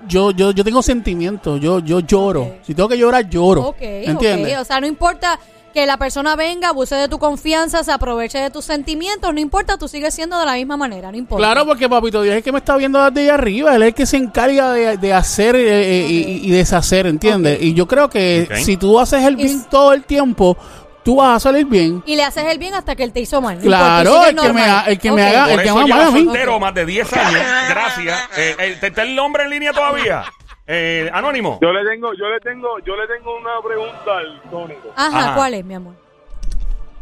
yo 0.08 0.30
yo 0.30 0.52
yo 0.52 0.64
tengo 0.64 0.82
sentimientos, 0.82 1.60
yo 1.60 1.80
yo 1.80 2.00
lloro. 2.00 2.56
Si 2.62 2.74
tengo 2.74 2.88
que 2.88 2.98
llorar, 2.98 3.28
lloro. 3.28 3.62
Ok, 3.68 3.78
¿Entiendes? 3.80 4.56
ok. 4.56 4.62
O 4.62 4.64
sea, 4.64 4.80
no 4.80 4.86
importa 4.86 5.38
que 5.76 5.84
la 5.84 5.98
persona 5.98 6.36
venga, 6.36 6.70
abuse 6.70 6.94
de 6.94 7.06
tu 7.06 7.18
confianza, 7.18 7.84
se 7.84 7.92
aproveche 7.92 8.38
de 8.38 8.48
tus 8.48 8.64
sentimientos, 8.64 9.34
no 9.34 9.40
importa, 9.40 9.76
tú 9.76 9.88
sigues 9.88 10.14
siendo 10.14 10.38
de 10.38 10.46
la 10.46 10.54
misma 10.54 10.78
manera, 10.78 11.10
no 11.10 11.18
importa. 11.18 11.44
Claro, 11.44 11.66
porque 11.66 11.86
Papito 11.86 12.22
Dios 12.22 12.32
es 12.32 12.38
el 12.38 12.42
que 12.42 12.50
me 12.50 12.60
está 12.60 12.78
viendo 12.78 12.98
desde 13.04 13.20
allá 13.24 13.34
arriba, 13.34 13.76
él 13.76 13.82
es 13.82 13.88
el 13.88 13.94
que 13.94 14.06
se 14.06 14.16
encarga 14.16 14.72
de, 14.72 14.96
de 14.96 15.12
hacer 15.12 15.54
eh, 15.54 15.98
eh, 16.00 16.06
y, 16.08 16.48
y 16.48 16.50
deshacer, 16.50 17.06
¿entiendes? 17.06 17.60
Y 17.60 17.74
yo 17.74 17.86
creo 17.86 18.08
que 18.08 18.48
si 18.64 18.78
tú 18.78 18.98
haces 18.98 19.22
el 19.24 19.36
bien 19.36 19.66
todo 19.68 19.92
el 19.92 20.04
tiempo, 20.04 20.56
tú 21.06 21.16
vas 21.16 21.36
a 21.36 21.40
salir 21.40 21.64
bien. 21.66 22.02
Y 22.04 22.16
le 22.16 22.24
haces 22.24 22.44
el 22.44 22.58
bien 22.58 22.74
hasta 22.74 22.94
que 22.96 23.04
él 23.04 23.12
te 23.12 23.20
hizo 23.20 23.40
mal. 23.40 23.56
Claro, 23.58 24.26
el 24.26 24.34
que 24.36 24.52
me 24.52 24.60
ha- 24.62 24.84
el 24.88 24.98
que 24.98 25.12
me 25.12 25.22
haga- 25.22 25.44
Por 25.44 25.52
el 25.52 25.58
que 25.60 25.64
eso 25.68 25.76
me 25.76 25.84
lleva 25.84 25.98
ama 26.00 26.08
a 26.08 26.10
mí. 26.10 26.24
soltero 26.24 26.58
más 26.60 26.74
de 26.74 26.84
10 26.84 27.12
años. 27.16 27.42
Gracias. 27.70 28.28
Eh, 28.36 28.56
eh, 28.58 28.78
¿Está 28.82 29.02
el 29.04 29.14
nombre 29.14 29.44
en 29.44 29.50
línea 29.50 29.72
todavía? 29.72 30.24
Eh, 30.66 31.08
Anónimo. 31.14 31.60
Yo 31.62 31.72
le 31.72 31.88
tengo, 31.88 32.12
yo 32.14 32.28
le 32.28 32.40
tengo, 32.40 32.78
yo 32.80 32.96
le 32.96 33.06
tengo 33.06 33.36
una 33.38 33.52
pregunta 33.64 34.18
al 34.18 34.42
tónico. 34.50 34.92
Ajá, 34.96 35.18
Ajá. 35.20 35.34
¿cuál 35.36 35.54
es, 35.54 35.64
mi 35.64 35.74
amor? 35.74 35.94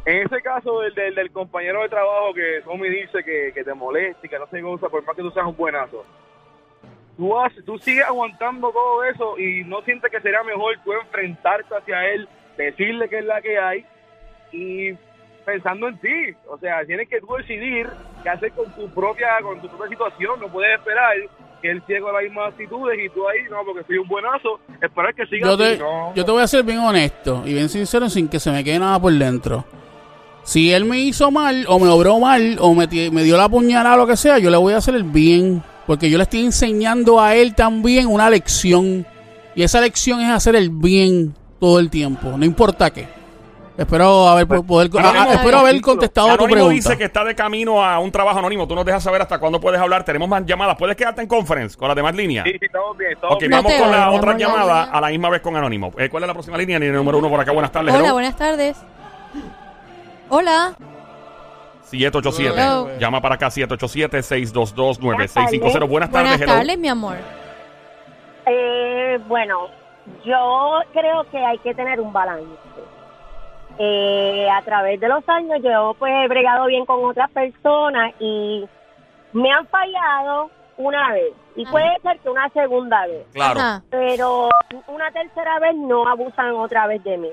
En 0.04 0.26
ese 0.26 0.42
caso 0.42 0.80
del, 0.80 0.94
del, 0.94 1.14
del 1.14 1.30
compañero 1.32 1.80
de 1.80 1.88
trabajo 1.88 2.34
que 2.34 2.60
Tommy 2.62 2.90
dice 2.90 3.24
que, 3.24 3.52
que 3.54 3.64
te 3.64 3.72
molesta 3.72 4.26
y 4.26 4.28
que 4.28 4.38
no 4.38 4.46
se 4.50 4.60
goza 4.60 4.90
por 4.90 5.02
más 5.06 5.16
que 5.16 5.22
tú 5.22 5.30
seas 5.30 5.46
un 5.46 5.56
buenazo. 5.56 6.04
Tú, 7.16 7.38
haces, 7.40 7.64
tú 7.64 7.78
sigues 7.78 8.04
aguantando 8.04 8.70
todo 8.70 9.02
eso 9.04 9.38
y 9.38 9.64
no 9.64 9.80
sientes 9.82 10.10
que 10.10 10.20
sería 10.20 10.42
mejor 10.42 10.74
tú 10.84 10.92
enfrentarte 10.92 11.74
hacia 11.74 12.04
él, 12.12 12.28
decirle 12.58 13.08
que 13.08 13.20
es 13.20 13.24
la 13.24 13.40
que 13.40 13.58
hay 13.58 13.86
y 14.54 14.96
pensando 15.44 15.88
en 15.88 15.98
ti. 15.98 16.34
O 16.48 16.58
sea, 16.58 16.84
tienes 16.86 17.08
que 17.08 17.20
tú 17.20 17.26
decidir 17.36 17.88
qué 18.22 18.28
hacer 18.30 18.52
con 18.52 18.70
tu 18.72 18.88
propia, 18.90 19.28
con 19.42 19.60
tu 19.60 19.68
propia 19.68 19.88
situación. 19.88 20.40
No 20.40 20.48
puedes 20.48 20.78
esperar 20.78 21.12
que 21.60 21.70
él 21.70 21.82
siga 21.86 22.12
las 22.12 22.22
mismas 22.22 22.52
actitudes 22.52 22.98
y 23.04 23.08
tú 23.10 23.28
ahí, 23.28 23.40
no, 23.50 23.56
porque 23.64 23.84
soy 23.86 23.98
un 23.98 24.08
buenazo, 24.08 24.60
esperar 24.80 25.14
que 25.14 25.26
siga 25.26 25.48
Yo 25.48 25.56
te, 25.56 25.64
así, 25.64 25.78
no. 25.78 26.14
yo 26.14 26.24
te 26.24 26.30
voy 26.30 26.42
a 26.42 26.46
ser 26.46 26.62
bien 26.62 26.78
honesto 26.78 27.42
y 27.46 27.54
bien 27.54 27.68
sincero 27.68 28.08
sin 28.08 28.28
que 28.28 28.38
se 28.38 28.50
me 28.50 28.62
quede 28.62 28.78
nada 28.78 29.00
por 29.00 29.12
dentro. 29.12 29.64
Si 30.42 30.72
él 30.72 30.84
me 30.84 30.98
hizo 30.98 31.30
mal 31.30 31.64
o 31.68 31.78
me 31.78 31.88
obró 31.88 32.18
mal 32.20 32.58
o 32.60 32.74
me, 32.74 32.86
me 32.86 33.22
dio 33.22 33.38
la 33.38 33.48
puñalada 33.48 33.94
o 33.94 33.98
lo 33.98 34.06
que 34.06 34.16
sea, 34.16 34.38
yo 34.38 34.50
le 34.50 34.58
voy 34.58 34.74
a 34.74 34.78
hacer 34.78 34.94
el 34.94 35.04
bien. 35.04 35.62
Porque 35.86 36.10
yo 36.10 36.16
le 36.16 36.24
estoy 36.24 36.40
enseñando 36.40 37.20
a 37.20 37.34
él 37.34 37.54
también 37.54 38.06
una 38.06 38.28
lección. 38.30 39.06
Y 39.54 39.62
esa 39.62 39.80
lección 39.80 40.20
es 40.20 40.30
hacer 40.30 40.56
el 40.56 40.70
bien 40.70 41.34
todo 41.60 41.78
el 41.78 41.88
tiempo, 41.88 42.36
no 42.36 42.44
importa 42.44 42.90
qué. 42.90 43.06
Espero 43.76 44.28
haber, 44.28 44.46
po- 44.46 44.62
poder, 44.62 44.88
a- 44.96 45.00
a- 45.00 45.10
Anónimo, 45.10 45.32
espero 45.32 45.58
haber 45.58 45.80
contestado 45.80 46.28
a 46.28 46.36
tu 46.36 46.44
Anónimo 46.44 46.54
pregunta. 46.68 46.74
dice 46.74 46.96
que 46.96 47.02
está 47.04 47.24
de 47.24 47.34
camino 47.34 47.84
a 47.84 47.98
un 47.98 48.12
trabajo 48.12 48.38
anónimo. 48.38 48.68
Tú 48.68 48.76
nos 48.76 48.84
dejas 48.84 49.02
saber 49.02 49.20
hasta 49.22 49.40
cuándo 49.40 49.60
puedes 49.60 49.80
hablar. 49.80 50.04
Tenemos 50.04 50.28
más 50.28 50.46
llamadas. 50.46 50.76
¿Puedes 50.78 50.94
quedarte 50.96 51.22
en 51.22 51.26
conference 51.28 51.76
con 51.76 51.88
las 51.88 51.96
demás 51.96 52.14
líneas? 52.14 52.44
Sí, 52.46 52.52
sí, 52.52 52.58
estamos 52.66 52.96
bien, 52.96 53.18
Ok, 53.28 53.40
bien. 53.40 53.50
Vamos 53.50 53.72
con 53.74 53.90
la 53.90 54.10
otra 54.12 54.36
llamada 54.38 54.84
línea. 54.84 54.96
a 54.96 55.00
la 55.00 55.08
misma 55.08 55.28
vez 55.30 55.40
con 55.42 55.56
Anónimo. 55.56 55.90
Eh, 55.98 56.08
¿Cuál 56.08 56.22
es 56.22 56.28
la 56.28 56.34
próxima 56.34 56.56
línea? 56.56 56.78
Ni 56.78 56.86
el 56.86 56.92
número 56.92 57.18
uno 57.18 57.28
por 57.28 57.40
acá. 57.40 57.50
Buenas 57.50 57.72
tardes. 57.72 57.92
Hola, 57.92 58.04
hello. 58.04 58.12
buenas 58.14 58.36
tardes. 58.36 58.76
Hola. 60.28 60.74
787. 61.82 62.54
Hello. 62.60 62.88
Llama 63.00 63.20
para 63.20 63.34
acá 63.34 63.50
787-622-9650. 63.50 65.88
Buenas 65.88 66.10
tardes. 66.10 66.12
Buenas 66.12 66.40
hello. 66.40 66.52
tardes, 66.54 66.78
mi 66.78 66.88
amor. 66.88 67.16
Eh, 68.46 69.18
bueno, 69.26 69.66
yo 70.24 70.80
creo 70.92 71.24
que 71.30 71.38
hay 71.44 71.58
que 71.58 71.74
tener 71.74 72.00
un 72.00 72.12
balance. 72.12 72.46
Eh, 73.78 74.48
a 74.50 74.62
través 74.62 75.00
de 75.00 75.08
los 75.08 75.28
años 75.28 75.58
yo 75.62 75.96
pues 75.98 76.12
he 76.12 76.28
bregado 76.28 76.66
bien 76.66 76.86
con 76.86 77.04
otras 77.04 77.28
personas 77.30 78.12
y 78.20 78.64
me 79.32 79.50
han 79.50 79.66
fallado 79.66 80.48
una 80.76 81.12
vez 81.12 81.32
y 81.56 81.62
Ajá. 81.62 81.72
puede 81.72 82.00
ser 82.02 82.18
que 82.20 82.30
una 82.30 82.48
segunda 82.50 83.04
vez, 83.06 83.26
Claro. 83.32 83.58
Ajá. 83.60 83.82
pero 83.90 84.48
una 84.86 85.10
tercera 85.10 85.58
vez 85.58 85.74
no 85.74 86.06
abusan 86.06 86.52
otra 86.54 86.86
vez 86.86 87.02
de 87.02 87.16
mí 87.18 87.30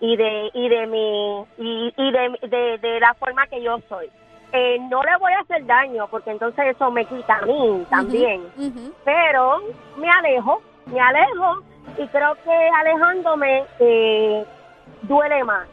y 0.00 0.16
de 0.16 0.50
y 0.54 0.68
de 0.68 0.86
mi 0.86 1.40
y, 1.58 1.92
y 1.96 2.12
de, 2.12 2.38
de, 2.48 2.78
de 2.78 3.00
la 3.00 3.12
forma 3.14 3.46
que 3.48 3.60
yo 3.60 3.78
soy. 3.88 4.08
Eh, 4.52 4.78
no 4.90 5.02
le 5.02 5.16
voy 5.18 5.32
a 5.32 5.40
hacer 5.40 5.64
daño 5.66 6.06
porque 6.08 6.30
entonces 6.30 6.66
eso 6.74 6.90
me 6.92 7.04
quita 7.04 7.36
a 7.36 7.46
mí 7.46 7.86
también 7.90 8.42
pero 9.04 9.60
me 9.96 10.08
alejo, 10.10 10.60
me 10.86 11.00
alejo 11.00 11.62
y 11.98 12.06
creo 12.08 12.34
que 12.44 12.68
alejándome 12.80 13.64
eh, 13.80 14.44
duele 15.02 15.42
más. 15.44 15.66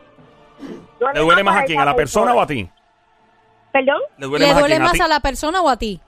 ¿Le 1.14 1.20
duele 1.20 1.44
más 1.44 1.58
a 1.58 1.64
quién? 1.64 1.80
¿A 1.80 1.86
la 1.86 1.96
persona 1.96 2.34
o 2.34 2.42
a 2.42 2.48
ti? 2.48 2.68
Perdón, 3.72 4.02
¿Le 4.18 4.26
duele 4.28 4.48
¿Le 4.48 4.80
más 4.80 5.00
a 5.00 5.08
la 5.08 5.20
persona 5.20 5.62
o 5.62 5.70
a 5.70 5.78
ti? 5.78 6.00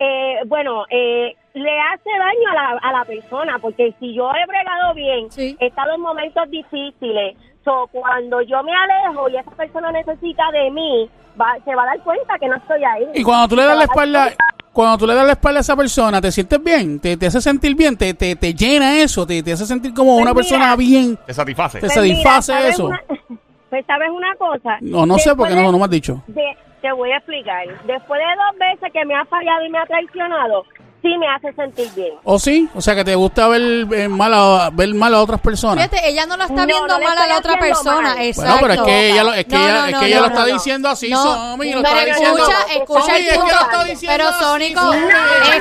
eh, 0.00 0.36
bueno, 0.46 0.84
eh, 0.90 1.34
le 1.54 1.80
hace 1.80 2.08
daño 2.08 2.50
a 2.52 2.54
la, 2.54 2.78
a 2.80 2.92
la 3.00 3.04
persona 3.04 3.58
porque 3.58 3.92
si 3.98 4.14
yo 4.14 4.30
he 4.30 4.46
bregado 4.46 4.94
bien, 4.94 5.30
Sí. 5.30 5.56
he 5.58 5.66
estado 5.66 5.92
en 5.94 6.00
momentos 6.00 6.48
difíciles, 6.50 7.36
so, 7.64 7.88
cuando 7.90 8.40
yo 8.42 8.62
me 8.62 8.72
alejo 8.72 9.28
y 9.28 9.36
esa 9.36 9.50
persona 9.50 9.90
necesita 9.90 10.50
de 10.52 10.70
mí, 10.70 11.10
va, 11.38 11.56
se 11.64 11.74
va 11.74 11.82
a 11.82 11.86
dar 11.86 12.00
cuenta 12.04 12.38
que 12.38 12.46
no 12.48 12.56
estoy 12.56 12.84
ahí. 12.84 13.06
Y 13.14 13.22
cuando 13.24 13.48
tú 13.48 13.56
le 13.56 13.64
das 13.64 13.76
la 13.76 13.84
espalda, 13.84 14.28
cuando 14.72 14.98
tú 14.98 15.06
le 15.08 15.14
das 15.16 15.26
la 15.26 15.32
espalda 15.32 15.58
a 15.58 15.62
esa 15.62 15.74
persona, 15.76 16.20
¿te 16.20 16.30
sientes 16.30 16.62
bien? 16.62 17.00
¿Te, 17.00 17.16
te 17.16 17.26
hace 17.26 17.40
sentir 17.40 17.74
bien? 17.74 17.96
¿Te, 17.96 18.14
te, 18.14 18.36
te 18.36 18.54
llena 18.54 18.98
eso? 19.00 19.26
¿Te, 19.26 19.42
te 19.42 19.52
hace 19.52 19.66
sentir 19.66 19.92
como 19.92 20.12
Pues 20.12 20.22
una 20.22 20.30
mira. 20.30 20.34
persona 20.34 20.76
bien? 20.76 21.18
Te 21.26 21.34
satisface. 21.34 21.78
Te 21.80 21.86
Pues 21.86 21.94
satisface 21.94 22.52
mira, 22.52 22.60
¿sabes 22.60 22.74
eso? 22.74 22.86
una- 22.86 23.02
pues 23.70 23.84
sabes 23.86 24.08
una 24.10 24.34
cosa. 24.36 24.78
No, 24.80 25.04
no 25.06 25.18
sé 25.18 25.34
porque 25.36 25.54
Después 25.54 25.56
no, 25.56 25.66
de- 25.66 25.72
no 25.72 25.78
me 25.78 25.84
has 25.84 25.90
dicho. 25.90 26.22
de- 26.26 26.56
te 26.80 26.92
voy 26.92 27.10
a 27.10 27.16
explicar. 27.16 27.66
Después 27.86 28.20
de 28.20 28.26
dos 28.36 28.58
veces 28.58 28.92
que 28.92 29.04
me 29.04 29.14
ha 29.14 29.24
fallado 29.24 29.64
y 29.66 29.68
me 29.68 29.78
ha 29.78 29.86
traicionado, 29.86 30.64
sí 31.02 31.08
me 31.18 31.26
hace 31.28 31.52
sentir 31.54 31.88
bien. 31.96 32.14
¿O 32.22 32.38
sí? 32.38 32.68
O 32.74 32.80
sea, 32.80 32.94
que 32.94 33.04
te 33.04 33.16
gusta 33.16 33.48
ver, 33.48 33.84
ver 33.86 34.08
mal, 34.08 34.32
a, 34.32 34.70
ver 34.72 34.94
mal 34.94 35.12
a 35.14 35.20
otras 35.20 35.40
personas. 35.40 35.88
Fíjate, 35.88 36.08
ella 36.08 36.24
no 36.26 36.36
lo 36.36 36.44
está 36.44 36.54
No, 36.54 36.66
viendo 36.66 36.86
no 36.86 37.04
mal 37.04 37.18
a 37.18 37.26
la 37.26 37.38
otra 37.38 37.58
persona. 37.58 38.14
mal. 38.14 38.22
Exacto. 38.22 38.50
Bueno, 38.52 38.58
pero 38.60 38.72
es 38.74 38.80
que 38.88 39.10
ella 39.10 39.24
lo, 39.24 39.32
es 39.34 39.44
que 39.44 39.56
No, 39.56 39.60
ella, 39.64 39.72
no, 39.80 39.86
es 39.86 39.92
no, 39.92 40.00
que 40.00 40.06
ella 40.06 40.14
no, 40.16 40.22
lo 40.22 40.28
no, 40.28 40.34
está 40.34 40.46
no. 40.46 40.52
diciendo 40.54 40.88
así, 40.88 41.10
No, 41.10 41.22
Somi, 41.22 41.72
lo 41.72 41.82
pero 41.82 41.96
está 41.98 42.04
diciendo. 42.06 42.38
escucha, 42.38 42.72
escucha 42.74 43.00
Somi, 43.00 43.12
el 43.16 43.22
es 43.24 43.28
que 43.32 43.38
punto. 43.38 43.54
lo 43.54 43.60
está 43.60 43.84
diciendo 43.84 44.16
Pero 44.16 44.32
Sónico, 44.38 44.92
escucha, 44.92 45.58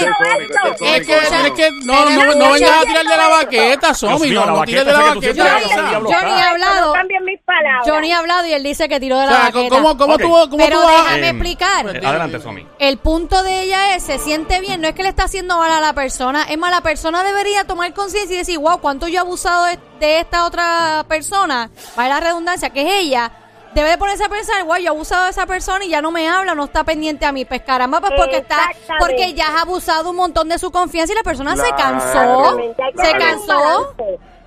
es 0.00 1.06
que, 1.06 1.16
es 1.16 1.52
que 1.52 1.70
no, 1.84 2.10
no, 2.10 2.34
no, 2.34 2.52
vengas 2.52 2.70
a 2.70 2.82
tirar 2.82 3.04
de 3.04 3.16
la 3.16 3.28
baqueta, 3.28 3.94
Somi, 3.94 4.30
no, 4.30 4.46
no 4.46 4.62
tires 4.64 4.84
de 4.86 4.92
la 4.92 5.14
baqueta. 5.14 5.92
Yo 5.92 6.02
ni 6.02 6.12
he 6.12 6.42
hablado. 6.42 6.86
No 6.86 6.92
cambien 6.92 7.24
mis 7.24 7.40
palabras. 7.40 7.86
Yo 7.86 8.00
ni 8.00 8.10
he 8.10 8.14
hablado 8.14 8.46
y 8.46 8.52
él 8.52 8.62
dice 8.62 8.88
que 8.88 9.00
tiró 9.00 9.18
de 9.18 9.26
la 9.26 9.32
baqueta. 9.32 9.68
¿cómo, 9.68 10.18
tú, 10.18 10.30
vas? 10.32 10.48
déjame 10.50 11.26
Eh, 11.26 11.30
explicar. 11.30 11.96
Eh, 11.96 12.00
Adelante, 12.04 12.40
Somi. 12.40 12.66
El 12.78 12.98
punto 12.98 13.42
de 13.42 13.62
ella 13.62 13.94
es, 13.96 14.02
se 14.04 14.18
siente 14.18 14.60
bien, 14.60 14.80
no 14.80 14.88
es 14.88 14.94
que 14.94 15.02
le 15.02 15.08
está 15.08 15.24
haciendo 15.24 15.58
mal 15.58 15.70
a 15.70 15.80
la 15.80 15.92
persona, 15.92 16.44
es 16.48 16.58
más, 16.58 16.70
la 16.70 16.80
persona 16.80 17.22
debería 17.22 17.64
tomar 17.64 17.92
conciencia 17.94 18.34
y 18.34 18.38
decir, 18.38 18.58
wow, 18.58 18.80
cuánto 18.80 19.08
yo 19.08 19.16
he 19.16 19.18
abusado 19.18 19.64
de, 19.66 19.78
de 19.98 20.20
esta 20.20 20.44
otra 20.44 21.04
persona, 21.08 21.70
vaya 21.96 22.14
la 22.14 22.20
redundancia, 22.20 22.70
que 22.70 22.82
es 22.82 23.04
ella, 23.04 23.30
debe 23.74 23.90
de 23.90 23.98
ponerse 23.98 24.24
a 24.24 24.28
pensar, 24.28 24.64
wow, 24.64 24.76
yo 24.76 24.84
he 24.84 24.88
abusado 24.88 25.24
de 25.24 25.30
esa 25.30 25.46
persona 25.46 25.84
y 25.84 25.90
ya 25.90 26.02
no 26.02 26.10
me 26.10 26.28
habla, 26.28 26.54
no 26.54 26.64
está 26.64 26.84
pendiente 26.84 27.24
a 27.26 27.32
mí, 27.32 27.44
pues 27.44 27.62
caramba, 27.62 28.00
pues 28.00 28.12
porque 28.16 28.38
está, 28.38 28.70
porque 28.98 29.34
ya 29.34 29.48
has 29.54 29.62
abusado 29.62 30.10
un 30.10 30.16
montón 30.16 30.48
de 30.48 30.58
su 30.58 30.70
confianza 30.70 31.12
y 31.12 31.16
la 31.16 31.22
persona 31.22 31.56
se 31.56 31.70
cansó, 31.70 32.58
se 32.96 33.12
cansó. 33.12 33.94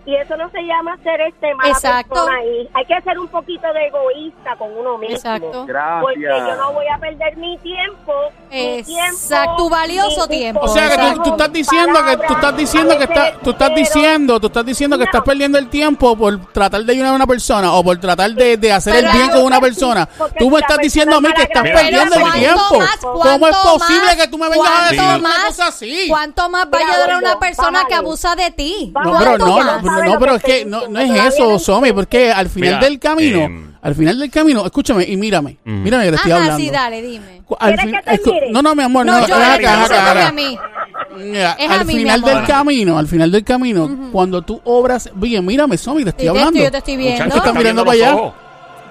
Y 0.05 0.15
eso 0.15 0.36
no 0.36 0.50
se 0.50 0.62
llama 0.63 0.98
ser 1.01 1.22
este 1.22 1.55
mala 1.55 1.69
Exacto. 1.69 2.13
persona 2.13 2.43
y 2.43 2.69
hay 2.74 2.86
que 2.86 3.01
ser 3.03 3.17
un 3.17 3.27
poquito 3.29 3.72
de 3.72 3.88
egoísta 3.88 4.55
con 4.57 4.75
uno 4.77 4.98
mismo. 4.98 5.15
Exacto. 5.15 5.51
Porque 6.01 6.19
yo 6.19 6.27
Gracias. 6.27 6.57
no 6.57 6.74
voy 6.74 6.86
a 6.93 6.98
perder 6.98 7.38
mi 7.38 7.57
tiempo. 7.60 8.13
Exacto, 8.51 9.55
tu 9.57 9.69
valioso 9.69 10.27
tiempo. 10.27 10.62
O 10.62 10.67
sea 10.67 10.89
que 10.89 11.19
tú, 11.24 11.31
estás 11.31 11.53
diciendo 11.53 12.00
que 12.05 12.17
tú 12.27 12.33
estás 12.33 12.57
diciendo 12.57 12.98
que 12.98 13.03
está, 13.05 13.33
tú 13.39 13.50
estás 13.51 13.75
diciendo, 13.75 14.39
tú 14.39 14.48
estás 14.48 14.65
diciendo 14.65 14.98
que 14.98 15.03
No. 15.03 15.10
estás 15.10 15.22
perdiendo 15.22 15.57
el 15.57 15.69
tiempo 15.69 16.17
por 16.17 16.48
tratar 16.51 16.81
de 16.83 16.91
ayudar 16.93 17.12
a 17.13 17.15
una 17.15 17.27
persona 17.27 17.74
o 17.74 17.83
por 17.83 17.98
tratar 18.00 18.31
de, 18.31 18.57
de 18.57 18.72
hacer 18.74 19.05
el 19.05 19.12
bien 19.12 19.29
con 19.29 19.43
una 19.43 19.60
persona. 19.62 20.07
Tú 20.38 20.50
me 20.50 20.60
estás 20.60 20.77
diciendo 20.79 21.15
a 21.15 21.22
mí 21.22 21.29
que 21.33 21.43
estás 21.43 21.63
perdiendo 21.63 22.15
el 22.15 22.22
¿cuánto 22.22 22.39
tiempo. 22.39 22.79
más, 22.79 22.98
¿Cómo 22.98 23.48
es 23.48 23.55
cuánto 23.57 23.79
posible 23.79 24.05
más, 24.05 24.15
que 24.15 24.27
tú 24.27 24.38
me 24.38 24.50
vengas 24.50 24.69
a 24.69 24.83
decir 24.89 25.00
una 25.01 25.17
más, 25.19 25.45
cosa 25.45 25.67
así? 25.67 26.05
¿Cuánto 26.10 26.50
más 26.50 26.65
va 26.65 26.77
a 26.77 26.81
ayudar 26.81 27.12
a 27.12 27.17
una 27.19 27.39
persona 27.39 27.86
que 27.88 27.95
abusa 27.95 28.36
de 28.36 28.51
ti? 28.51 28.93
No, 28.93 29.17
pero 29.17 29.38
no. 29.38 29.92
No, 29.93 29.97
¿Sabes 30.00 30.13
no, 30.13 30.19
pero 30.19 30.35
es 30.35 30.43
que 30.43 30.65
no, 30.65 30.88
no 30.88 31.00
es 31.00 31.33
eso, 31.35 31.59
Somi, 31.59 31.91
porque 31.93 32.31
al 32.31 32.50
final 32.50 32.75
Mira, 32.75 32.79
del 32.89 33.00
camino, 33.00 33.39
em, 33.41 33.73
al 33.81 33.95
final 33.95 34.19
del 34.19 34.29
camino, 34.31 34.65
escúchame 34.65 35.03
y 35.05 35.17
mírame, 35.17 35.57
Mm. 35.63 35.83
mírame 35.83 36.03
que 36.05 36.09
te 36.12 36.15
estoy 36.17 36.31
Ajá, 36.31 36.41
hablando. 36.41 36.63
sí, 36.63 36.69
dale, 36.69 37.01
dime. 37.01 37.41
Al 37.59 37.75
¿Quieres 37.75 37.85
fin- 37.85 37.93
que 37.95 38.01
te 38.17 38.23
escu- 38.23 38.33
mire? 38.33 38.51
no, 38.51 38.62
no, 38.62 38.75
mi 38.75 38.83
amor, 38.83 39.05
no, 39.05 39.12
No, 39.19 39.27
yo 39.27 39.38
le 39.38 39.43
que- 39.45 39.62
deja 39.67 39.88
que 39.88 40.21
a 40.21 40.31
mí. 40.31 40.57
Mira, 41.17 41.51
Es 41.59 41.69
a 41.69 41.73
al 41.75 41.85
mí, 41.85 41.93
mi 41.93 42.00
final 42.00 42.23
amor. 42.23 42.35
del 42.35 42.45
camino, 42.47 42.97
al 42.97 43.07
final 43.07 43.31
del 43.31 43.43
camino, 43.43 44.09
cuando 44.12 44.41
tú 44.41 44.59
obras 44.63 45.09
bien, 45.15 45.45
mírame, 45.45 45.77
Somi, 45.77 46.03
te 46.03 46.09
estoy 46.09 46.21
Sí, 46.21 46.25
te 46.25 46.29
hablando. 46.29 46.50
estoy- 46.59 46.63
yo 46.63 46.71
te 46.71 46.77
estoy 46.79 46.97
viendo. 46.97 47.23
Muchacho, 47.25 47.38
está 47.45 47.53
mirando 47.59 47.85
para 47.85 47.97
allá. 47.97 48.33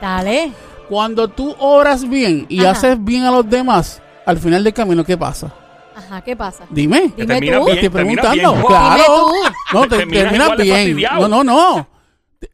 Dale. 0.00 0.52
Cuando 0.88 1.28
tú 1.28 1.54
obras 1.59 2.09
bien 2.09 2.47
y 2.49 2.61
Ajá. 2.61 2.71
haces 2.73 3.02
bien 3.04 3.25
a 3.25 3.30
los 3.30 3.49
demás, 3.49 4.00
al 4.26 4.38
final 4.38 4.62
del 4.62 4.73
camino, 4.75 5.04
¿qué 5.04 5.16
pasa? 5.16 5.52
Ajá, 5.96 6.20
¿qué 6.22 6.37
pasa? 6.37 6.64
Dime. 6.70 7.12
Dime 7.16 7.26
terminas 7.26 7.58
tú. 7.61 7.64
bien, 7.66 7.78
Te 7.80 7.87
estoy 7.87 7.88
preguntando. 8.02 8.52
bien. 8.52 8.64
Claro. 8.66 9.26
Dime. 9.32 9.56
No, 9.72 9.82
te, 9.82 9.88
Terminas 9.96 10.22
terminas 10.25 10.44
igual 10.46 10.58
de 10.58 10.64
bien. 10.64 10.76
fastidiado. 10.76 11.28
No, 11.28 11.44
no, 11.44 11.54
no. 11.54 11.88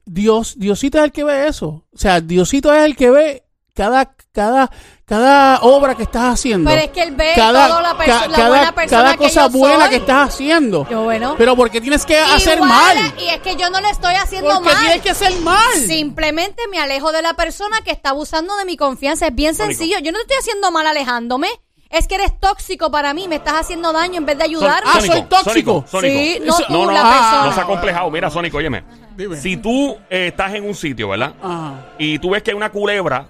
Dios, 0.05 0.55
Diosito 0.59 0.99
es 0.99 1.05
el 1.05 1.13
que 1.13 1.25
ve 1.25 1.49
eso. 1.49 1.67
O 1.93 1.99
sea, 1.99 2.21
Diosito 2.21 2.75
es 2.75 2.85
el 2.85 2.97
que 2.97 3.11
ve 3.11 3.45
cada, 3.75 4.13
cada, 4.33 4.71
cada 5.05 5.61
obra 5.61 5.95
que 5.95 6.03
estás 6.03 6.35
haciendo. 6.35 6.69
Pero 6.69 6.83
es 6.83 6.91
que 6.91 7.03
él 7.05 7.15
ve 7.15 7.33
cada, 7.37 7.69
toda 7.69 7.83
la, 7.83 7.97
perso- 7.97 8.07
ca- 8.21 8.29
la 8.29 8.37
cada- 8.37 8.49
buena 8.49 8.75
persona 8.75 9.03
cada 9.03 9.13
que 9.13 9.19
cosa 9.25 9.43
yo 9.47 9.51
buena 9.59 9.81
soy. 9.83 9.89
que 9.91 9.97
estás 9.97 10.29
haciendo. 10.29 10.87
Yo, 10.91 11.03
bueno. 11.05 11.35
Pero 11.39 11.57
porque 11.57 11.81
tienes 11.81 12.05
que 12.05 12.19
hacer 12.19 12.55
Igual, 12.57 12.69
mal. 12.69 12.97
Y 13.19 13.29
es 13.29 13.39
que 13.41 13.57
yo 13.57 13.71
no 13.71 13.81
le 13.81 13.89
estoy 13.91 14.15
haciendo 14.15 14.51
Porque 14.55 14.71
mal. 14.71 14.81
tienes 14.81 15.01
que 15.03 15.11
hacer 15.11 15.33
mal. 15.41 15.75
Simplemente 15.87 16.63
me 16.71 16.79
alejo 16.81 17.13
de 17.13 17.23
la 17.23 17.35
persona 17.35 17.81
que 17.83 17.93
está 17.93 18.11
abusando 18.11 18.57
de 18.57 18.65
mi 18.65 18.77
confianza. 18.77 19.29
Es 19.29 19.35
bien 19.35 19.55
sencillo. 19.55 19.99
Yo 20.01 20.13
no 20.13 20.19
te 20.19 20.23
estoy 20.25 20.37
haciendo 20.39 20.71
mal 20.71 20.87
alejándome. 20.87 21.49
Es 21.91 22.07
que 22.07 22.17
eres 22.17 22.39
tóxico 22.39 22.91
para 22.91 23.15
mí. 23.15 23.29
Me 23.29 23.37
estás 23.37 23.55
haciendo 23.55 23.93
daño 23.93 24.19
en 24.19 24.27
vez 24.27 24.37
de 24.37 24.45
ayudarme. 24.45 24.91
Ah, 24.93 25.01
soy 25.01 25.23
tóxico. 25.23 25.45
Sónico, 25.45 25.85
Sónico. 25.87 26.19
Sí, 26.19 26.39
no 26.45 26.57
tú, 26.57 26.63
no, 26.69 26.85
no, 26.87 26.93
la 26.93 27.03
persona. 27.03 27.47
No 27.47 27.53
se 27.53 27.61
ha 27.61 27.65
complejado. 27.65 28.11
Mira, 28.11 28.31
Sónico, 28.31 28.59
óyeme. 28.59 28.85
Dime. 29.17 29.37
Si 29.37 29.57
tú 29.57 29.97
eh, 30.11 30.29
estás 30.29 30.55
en 30.55 30.65
un 30.65 30.75
sitio, 30.75 31.09
¿verdad? 31.09 31.35
Ajá. 31.43 31.87
Y 31.99 32.19
tú 32.19 32.31
ves 32.31 32.43
que 32.43 32.55
una 32.55 32.71
culebra 32.71 33.29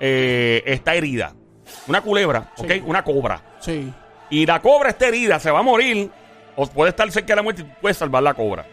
eh, 0.00 0.62
está 0.66 0.94
herida. 0.94 1.34
Una 1.86 2.00
culebra, 2.00 2.52
¿ok? 2.56 2.72
Una 2.84 3.04
cobra. 3.04 3.42
Sí. 3.60 3.92
Y 4.28 4.44
la 4.44 4.60
cobra 4.60 4.90
está 4.90 5.06
herida, 5.06 5.38
se 5.38 5.50
va 5.50 5.60
a 5.60 5.62
morir. 5.62 6.10
O 6.56 6.66
puede 6.66 6.90
estar 6.90 7.10
cerca 7.10 7.28
de 7.28 7.36
la 7.36 7.42
muerte 7.42 7.62
y 7.62 7.64
tú 7.64 7.70
puedes 7.80 7.96
salvar 7.96 8.22
la 8.22 8.34
cobra. 8.34 8.66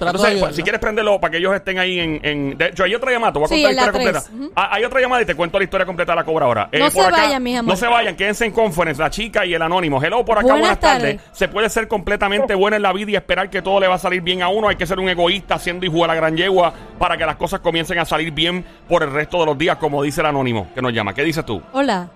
Entonces, 0.00 0.24
ayudarla. 0.30 0.54
si 0.56 0.62
quieres 0.62 0.80
prenderlo 0.80 1.20
para 1.20 1.30
que 1.32 1.36
ellos 1.38 1.54
estén 1.54 1.78
ahí 1.78 2.00
en, 2.00 2.20
en- 2.22 2.58
De 2.58 2.66
hecho, 2.66 2.84
hay 2.84 2.94
otra 2.94 3.10
llamada. 3.12 3.32
Te 3.32 3.38
voy 3.38 3.46
a 3.46 3.48
contar 3.48 3.62
la 3.62 3.70
historia 3.72 4.22
completa. 4.22 4.70
Hay 4.70 4.84
otra 4.84 5.00
llamada 5.00 5.22
y 5.22 5.24
te 5.26 5.34
cuento 5.34 5.58
la 5.58 5.64
historia 5.64 5.86
completa 5.86 6.12
de 6.12 6.16
la 6.16 6.24
cobra 6.24 6.46
ahora. 6.46 6.68
Eh, 6.72 6.78
No 6.78 6.84
por 6.86 6.92
se 6.92 7.00
acá- 7.08 7.16
vayan, 7.22 7.42
mis 7.42 7.58
amores. 7.58 7.80
No 7.80 7.86
se 7.86 7.92
vayan, 7.92 8.16
quédense 8.16 8.44
en 8.44 8.52
conference. 8.52 9.00
La 9.00 9.10
chica 9.10 9.46
y 9.46 9.54
el 9.54 9.62
anónimo. 9.62 10.02
Hello, 10.02 10.24
por 10.24 10.38
acá, 10.38 10.42
Buenas 10.48 10.60
buenas, 10.60 10.80
tardes. 10.80 11.16
tardes. 11.16 11.36
Se 11.38 11.48
puede 11.48 11.68
ser 11.70 11.88
completamente 11.88 12.54
bueno 12.54 12.76
en 12.76 12.82
la 12.82 12.92
vida 12.92 13.10
y 13.12 13.16
esperar 13.16 13.48
que 13.50 13.62
todo 13.62 13.80
le 13.80 13.86
va 13.88 13.94
a 13.94 13.98
salir 13.98 14.20
bien 14.20 14.42
a 14.42 14.48
uno. 14.48 14.68
Hay 14.68 14.76
que 14.76 14.86
ser 14.86 14.98
un 14.98 15.08
egoísta 15.08 15.54
haciendo 15.54 15.86
hijo 15.86 15.98
de 16.02 16.06
la 16.08 16.14
gran 16.14 16.36
yegua 16.36 16.72
para 16.98 17.16
que 17.16 17.24
las 17.24 17.36
cosas 17.36 17.60
comiencen 17.60 17.98
a 17.98 18.04
salir 18.04 18.30
bien 18.32 18.64
por 18.88 19.02
el 19.02 19.10
resto 19.12 19.38
de 19.40 19.46
los 19.46 19.56
días, 19.58 19.76
como 19.76 20.02
dice 20.02 20.20
el 20.20 20.26
anónimo 20.26 20.68
que 20.74 20.82
nos 20.82 20.92
llama. 20.92 21.14
¿Qué 21.14 21.22
dices 21.22 21.44
tú? 21.46 21.62
Hola. 21.72 22.08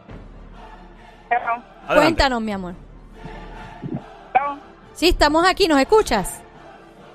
Adelante. 1.87 1.95
Cuéntanos, 2.05 2.43
mi 2.43 2.53
amor. 2.53 2.75
Sí, 4.95 5.09
estamos 5.11 5.47
aquí. 5.49 5.69
¿Nos 5.69 5.79
escuchas? 5.81 6.43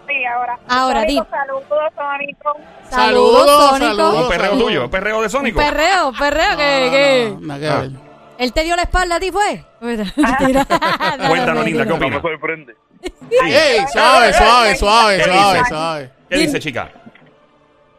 Sí, 0.07 0.25
ahora. 0.25 0.59
Ahora, 0.67 1.01
di. 1.03 1.21
Saludos, 1.29 1.93
Sónico. 1.95 2.57
Saludos, 2.89 3.69
Sónico. 3.69 3.85
saludos. 3.87 4.21
¿Un 4.23 4.29
perreo 4.29 4.57
tuyo? 4.57 4.83
¿Un 4.85 4.89
perreo 4.91 5.17
de 5.19 5.23
Un 5.25 5.29
Sónico? 5.29 5.59
perreo, 5.59 6.09
un 6.09 6.17
perreo. 6.17 6.57
que, 6.57 6.89
que- 6.91 7.35
No, 7.39 7.53
no, 7.53 7.59
que 7.59 7.69
ver. 7.69 7.91
¿Él 8.39 8.51
te 8.51 8.63
dio 8.63 8.75
la 8.75 8.81
espalda 8.83 9.15
a 9.15 9.19
ti, 9.19 9.31
fue? 9.31 9.63
Dale, 9.81 11.27
Cuéntanos, 11.29 11.65
linda, 11.65 11.83
¿qué. 11.83 11.89
No 11.89 11.97
me 11.97 12.05
opinas? 12.05 12.21
sorprende. 12.21 12.75
Ey, 13.43 13.85
suave, 13.91 14.33
suave, 14.33 14.75
suave, 14.75 15.17
¿Qué 15.17 15.23
suave, 15.23 15.65
suave. 15.67 16.11
¿Qué 16.29 16.37
dice, 16.37 16.59
chica? 16.59 16.89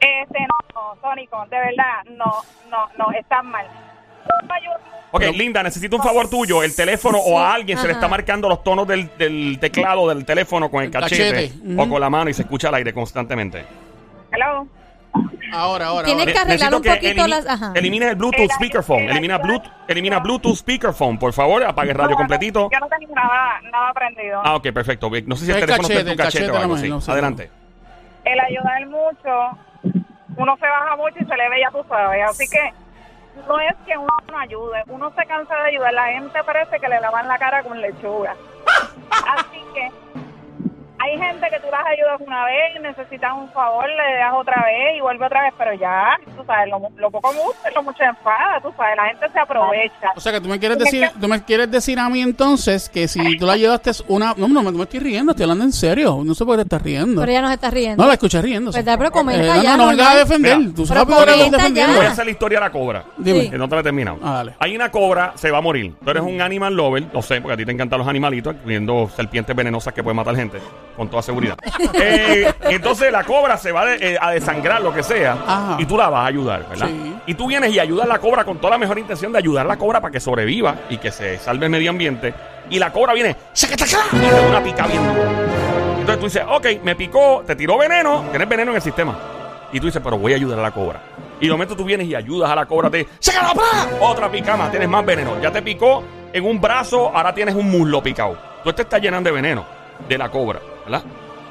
Este, 0.01 0.39
no, 0.41 0.59
no, 0.75 1.01
Sónico, 1.01 1.45
de 1.51 1.57
verdad, 1.59 2.03
no, 2.17 2.43
no, 2.69 2.89
no, 2.99 3.11
están 3.13 3.47
mal. 3.47 3.67
Ok, 5.16 5.23
Linda, 5.35 5.62
necesito 5.62 5.97
un 5.97 6.02
favor 6.02 6.28
tuyo. 6.28 6.62
El 6.62 6.75
teléfono 6.75 7.18
o 7.18 7.38
a 7.38 7.54
alguien 7.54 7.78
se 7.78 7.87
le 7.87 7.92
está 7.92 8.09
marcando 8.09 8.49
los 8.49 8.64
tonos 8.64 8.87
del, 8.88 9.11
del 9.16 9.59
teclado 9.61 10.09
del 10.09 10.25
teléfono 10.25 10.68
con 10.71 10.80
el 10.83 10.87
El 10.87 10.92
cachete, 10.92 11.50
cachete. 11.50 11.80
o 11.80 11.88
con 11.88 12.00
la 12.00 12.11
mano 12.11 12.30
y 12.30 12.35
se 12.35 12.42
escucha 12.42 12.68
al 12.68 12.75
aire 12.75 12.92
constantemente. 12.92 13.64
Hello. 14.33 14.66
Ahora, 15.52 15.87
ahora, 15.87 16.04
Tienes 16.06 16.23
ahora. 16.26 16.33
que 16.33 16.38
arreglar 16.40 16.71
Necesito 16.73 16.76
un 16.78 16.83
que 16.83 16.90
poquito 16.90 17.25
elimi- 17.25 17.28
las... 17.28 17.47
Ajá. 17.47 17.73
Elimines 17.76 18.09
el 18.09 18.16
Bluetooth 18.16 18.50
speakerphone. 18.56 19.02
el- 19.04 19.11
Elimina 19.11 19.38
Bluetooth, 19.38 19.71
elimina 19.87 20.18
Bluetooth 20.18 20.56
speakerphone, 20.56 21.16
por 21.16 21.33
favor. 21.33 21.62
Apague 21.62 21.92
el 21.92 21.97
radio 21.97 22.16
completito. 22.16 22.68
Yo 22.73 22.80
no 22.80 22.88
tengo 22.88 23.14
nada, 23.14 23.61
nada 23.71 23.90
aprendido. 23.90 24.40
Ah, 24.44 24.56
ok, 24.56 24.73
perfecto. 24.73 25.09
No 25.26 25.37
sé 25.37 25.44
si 25.44 25.50
el, 25.52 25.59
El 25.59 25.66
teléfono 25.66 25.88
está 25.88 26.00
en 26.00 26.00
cachete, 26.00 26.04
tu 26.04 26.11
el 26.11 26.16
cachete, 26.16 26.44
cachete 26.47 26.50
o 26.50 26.61
algo 26.61 26.75
así. 26.75 26.88
no. 26.88 26.99
Adelante. 27.12 27.50
El 28.25 28.40
ayudar 28.40 28.87
mucho, 28.88 29.94
uno 30.37 30.56
se 30.56 30.66
baja 30.66 30.97
mucho 30.97 31.16
y 31.21 31.25
se 31.25 31.37
le 31.37 31.49
ve, 31.49 31.61
ya 31.61 31.71
tú 31.71 31.85
sabes. 31.88 32.21
Así 32.28 32.49
que 32.49 32.59
no 33.49 33.61
es 33.61 33.75
que 33.87 33.97
uno 33.97 34.17
no 34.31 34.38
ayude, 34.38 34.83
uno 34.88 35.12
se 35.17 35.26
cansa 35.26 35.55
de 35.57 35.69
ayudar. 35.69 35.93
La 35.93 36.07
gente 36.09 36.43
parece 36.45 36.79
que 36.79 36.88
le 36.88 37.00
lavan 37.00 37.29
la 37.29 37.38
cara 37.38 37.62
con 37.62 37.81
lechuga. 37.81 38.35
Así 39.11 39.62
que 39.75 39.91
hay 41.05 41.19
gente 41.19 41.47
que 41.51 41.61
tú 41.61 41.67
las 41.71 41.85
ayudas 41.87 42.21
una 42.27 42.45
vez, 42.47 42.81
necesitas 42.81 43.33
un 43.35 43.49
favor, 43.51 43.87
le 43.87 44.17
das 44.19 44.33
otra 44.35 44.65
vez 44.65 44.97
y 44.97 45.01
vuelve 45.01 45.27
otra 45.27 45.43
vez, 45.43 45.53
pero 45.59 45.75
ya, 45.75 46.17
tú 46.37 46.43
sabes, 46.47 46.71
lo, 46.71 46.81
lo 46.97 47.11
poco 47.11 47.31
gusta 47.33 47.71
y 47.71 47.75
lo 47.75 47.83
mucho 47.83 48.03
enfada, 48.03 48.61
tú 48.63 48.73
sabes, 48.77 48.97
la 48.97 49.07
gente 49.09 49.27
se 49.31 49.39
aprovecha. 49.39 50.13
O 50.17 50.21
sea 50.21 50.33
que 50.33 50.41
tú 50.41 50.49
me 50.49 50.59
quieres 50.59 50.79
decir, 50.79 51.11
tú 51.21 51.29
me 51.29 51.45
quieres 51.45 51.71
decir 51.71 51.99
a 51.99 52.09
mí 52.09 52.23
entonces 52.23 52.89
que 52.89 53.07
si 53.07 53.37
tú 53.37 53.45
la 53.47 53.53
ayudaste 53.53 53.91
una, 54.09 54.35
no, 54.37 54.49
no, 54.49 54.63
no 54.63 54.73
me 54.73 54.83
estoy 54.85 55.01
riendo, 55.01 55.33
estoy 55.33 55.45
hablando 55.45 55.65
en 55.65 55.73
serio, 55.73 56.23
no 56.25 56.35
sé 56.35 56.45
por 56.45 56.55
qué 56.55 56.63
te 56.63 56.75
estás 56.75 56.83
riendo. 56.83 57.21
Pero 57.21 57.33
ella 57.33 57.43
nos 57.43 57.53
está 57.53 57.71
riendo. 57.71 58.03
No 58.03 58.09
la 58.09 58.15
escuché 58.15 58.41
riendo. 58.41 58.71
Pues 58.73 58.85
pero 58.85 59.11
comenta 59.11 59.57
no, 59.57 59.63
ya, 59.63 59.77
no, 59.77 59.93
no 59.93 60.05
a 60.05 60.17
defender. 60.17 60.59
Mira, 60.59 60.75
tú 60.75 60.87
sabes 60.87 61.05
por 61.05 61.27
qué 61.27 61.51
defendiendo. 61.51 61.97
Voy 61.97 62.07
a 62.07 62.11
hacer 62.11 62.25
la 62.25 62.31
historia 62.31 62.59
de 62.61 62.65
la 62.65 62.73
cobra. 62.73 63.05
Dime. 63.19 63.41
Sí. 63.43 63.51
Que 63.51 63.59
no 63.59 63.69
te 63.69 63.75
la 63.75 63.81
he 63.81 63.85
terminado. 63.85 64.19
Ah, 64.23 64.33
dale. 64.37 64.55
Hay 64.59 64.75
una 64.75 64.91
cobra, 64.91 65.33
se 65.35 65.51
va 65.51 65.59
a 65.59 65.61
morir. 65.61 65.95
Tú 66.03 66.11
eres 66.11 66.23
un 66.23 66.41
animal 66.41 66.75
lover, 66.75 67.05
lo 67.13 67.21
sé, 67.21 67.41
porque 67.41 67.55
a 67.55 67.57
ti 67.57 67.67
te 67.67 67.73
encantan 67.73 67.99
los 67.99 68.09
animalitos, 68.09 68.55
incluyendo 68.55 69.11
serpientes 69.15 69.55
venenosas 69.55 69.93
que 69.93 70.03
pueden 70.03 70.17
matar 70.17 70.37
gente, 70.37 70.59
con 70.97 71.09
toda 71.09 71.23
seguridad. 71.23 71.57
Eh, 71.95 72.53
entonces 72.71 73.11
la 73.13 73.25
cobra 73.25 73.57
se 73.57 73.71
va 73.73 73.85
de- 73.87 74.15
eh, 74.15 74.19
a 74.21 74.33
desangrar 74.33 74.81
lo 74.83 74.93
que 74.93 75.03
sea 75.03 75.33
Ajá. 75.47 75.77
y 75.79 75.87
tú 75.87 75.97
la 75.97 76.09
vas 76.09 76.25
a 76.25 76.27
ayudar, 76.27 76.69
¿verdad? 76.69 76.87
Sí. 76.89 77.17
Y 77.27 77.35
tú 77.35 77.47
vienes 77.47 77.73
y 77.73 77.79
ayudas 77.79 78.07
a 78.07 78.09
la 78.09 78.19
cobra 78.19 78.45
con 78.45 78.59
toda 78.59 78.73
la 78.73 78.79
mejor 78.79 78.99
intención 78.99 79.33
de 79.33 79.39
ayudar 79.39 79.65
a 79.67 79.69
la 79.69 79.77
cobra 79.77 80.01
para 80.01 80.11
que 80.13 80.21
sobreviva 80.21 80.75
y 80.91 80.99
que 80.99 81.11
se 81.13 81.39
salve 81.39 81.67
el 81.67 81.71
medio 81.71 81.91
ambiente. 81.91 82.35
Y 82.71 82.79
la 82.79 82.93
cobra 82.93 83.13
viene, 83.15 83.37
¡shakataka! 83.55 83.99
y 84.13 84.17
te 84.19 84.31
da 84.31 84.41
una 84.43 84.63
pica 84.63 84.87
bien. 84.87 85.03
Entonces 86.01 86.19
tú 86.19 86.25
dices, 86.25 86.43
ok, 86.49 86.83
me 86.83 86.97
picó, 86.97 87.43
te 87.47 87.55
tiró 87.57 87.79
veneno, 87.79 88.25
tienes 88.31 88.49
veneno 88.49 88.71
en 88.73 88.77
el 88.77 88.83
sistema. 88.83 89.17
Y 89.73 89.81
tú 89.81 89.87
dices, 89.87 90.01
pero 90.05 90.19
voy 90.19 90.33
a 90.33 90.37
ayudar 90.37 90.59
a 90.59 90.63
la 90.63 90.71
cobra. 90.71 91.01
Y 91.41 91.47
de 91.47 91.53
momento 91.53 91.77
tú 91.77 91.85
vienes 91.85 92.07
y 92.07 92.15
ayudas 92.15 92.51
a 92.51 92.55
la 92.55 92.67
cobra, 92.67 92.91
te 92.91 93.07
¡Sácala, 93.19 93.53
pa! 93.55 93.89
Otra 94.01 94.31
picama, 94.31 94.71
tienes 94.71 94.89
más 94.89 95.05
veneno. 95.05 95.41
Ya 95.41 95.51
te 95.51 95.63
picó 95.63 96.03
en 96.33 96.45
un 96.45 96.61
brazo, 96.61 97.11
ahora 97.15 97.33
tienes 97.35 97.55
un 97.55 97.71
muslo 97.71 98.03
picado. 98.03 98.37
Tú 98.63 98.73
te 98.73 98.83
estás 98.83 99.01
llenando 99.01 99.29
de 99.31 99.35
veneno 99.35 99.65
de 100.09 100.19
la 100.19 100.31
cobra, 100.31 100.61
¿verdad? 100.85 101.03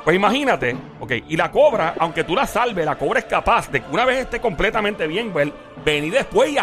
Pues 0.04 0.16
imagínate, 0.18 0.76
ok, 1.00 1.12
y 1.30 1.38
la 1.38 1.50
cobra, 1.50 1.94
aunque 1.98 2.26
tú 2.26 2.36
la 2.36 2.46
salves, 2.46 2.86
la 2.86 2.96
cobra 2.98 3.20
es 3.20 3.26
capaz 3.26 3.72
de 3.72 3.80
que 3.82 3.90
una 3.90 4.04
vez 4.04 4.18
esté 4.20 4.42
completamente 4.42 5.08
bien, 5.08 5.32
pues, 5.32 5.50
venir 5.86 6.12
después 6.12 6.52
y, 6.52 6.58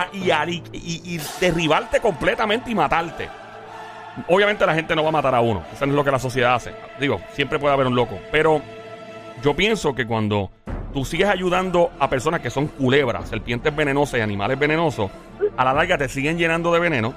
y- 0.73 1.15
y 1.15 1.21
derribarte 1.41 2.01
completamente 2.01 2.71
y 2.71 2.75
matarte. 2.75 3.29
Obviamente 4.29 4.67
la 4.67 4.75
gente 4.75 4.95
no 4.95 5.03
va 5.03 5.09
a 5.09 5.13
matar 5.13 5.35
a 5.35 5.41
uno. 5.41 5.63
Eso 5.73 5.87
no 5.87 5.93
es 5.93 5.97
lo 5.97 6.05
que 6.05 6.11
la 6.11 6.19
sociedad 6.19 6.55
hace. 6.55 6.73
Digo, 6.99 7.21
siempre 7.33 7.59
puede 7.59 7.73
haber 7.73 7.87
un 7.87 7.95
loco. 7.95 8.19
Pero 8.31 8.61
yo 9.43 9.55
pienso 9.57 9.95
que 9.95 10.07
cuando 10.07 10.51
tú 10.93 11.05
sigues 11.07 11.29
ayudando 11.29 11.93
a 11.99 12.11
personas 12.11 12.41
que 12.41 12.51
son 12.51 12.67
culebras, 12.67 13.29
serpientes 13.29 13.75
venenosas 13.75 14.19
y 14.19 14.23
animales 14.23 14.59
venenosos, 14.59 15.11
a 15.57 15.65
la 15.65 15.73
larga 15.73 15.97
te 15.97 16.09
siguen 16.09 16.37
llenando 16.37 16.73
de 16.73 16.81
veneno. 16.81 17.15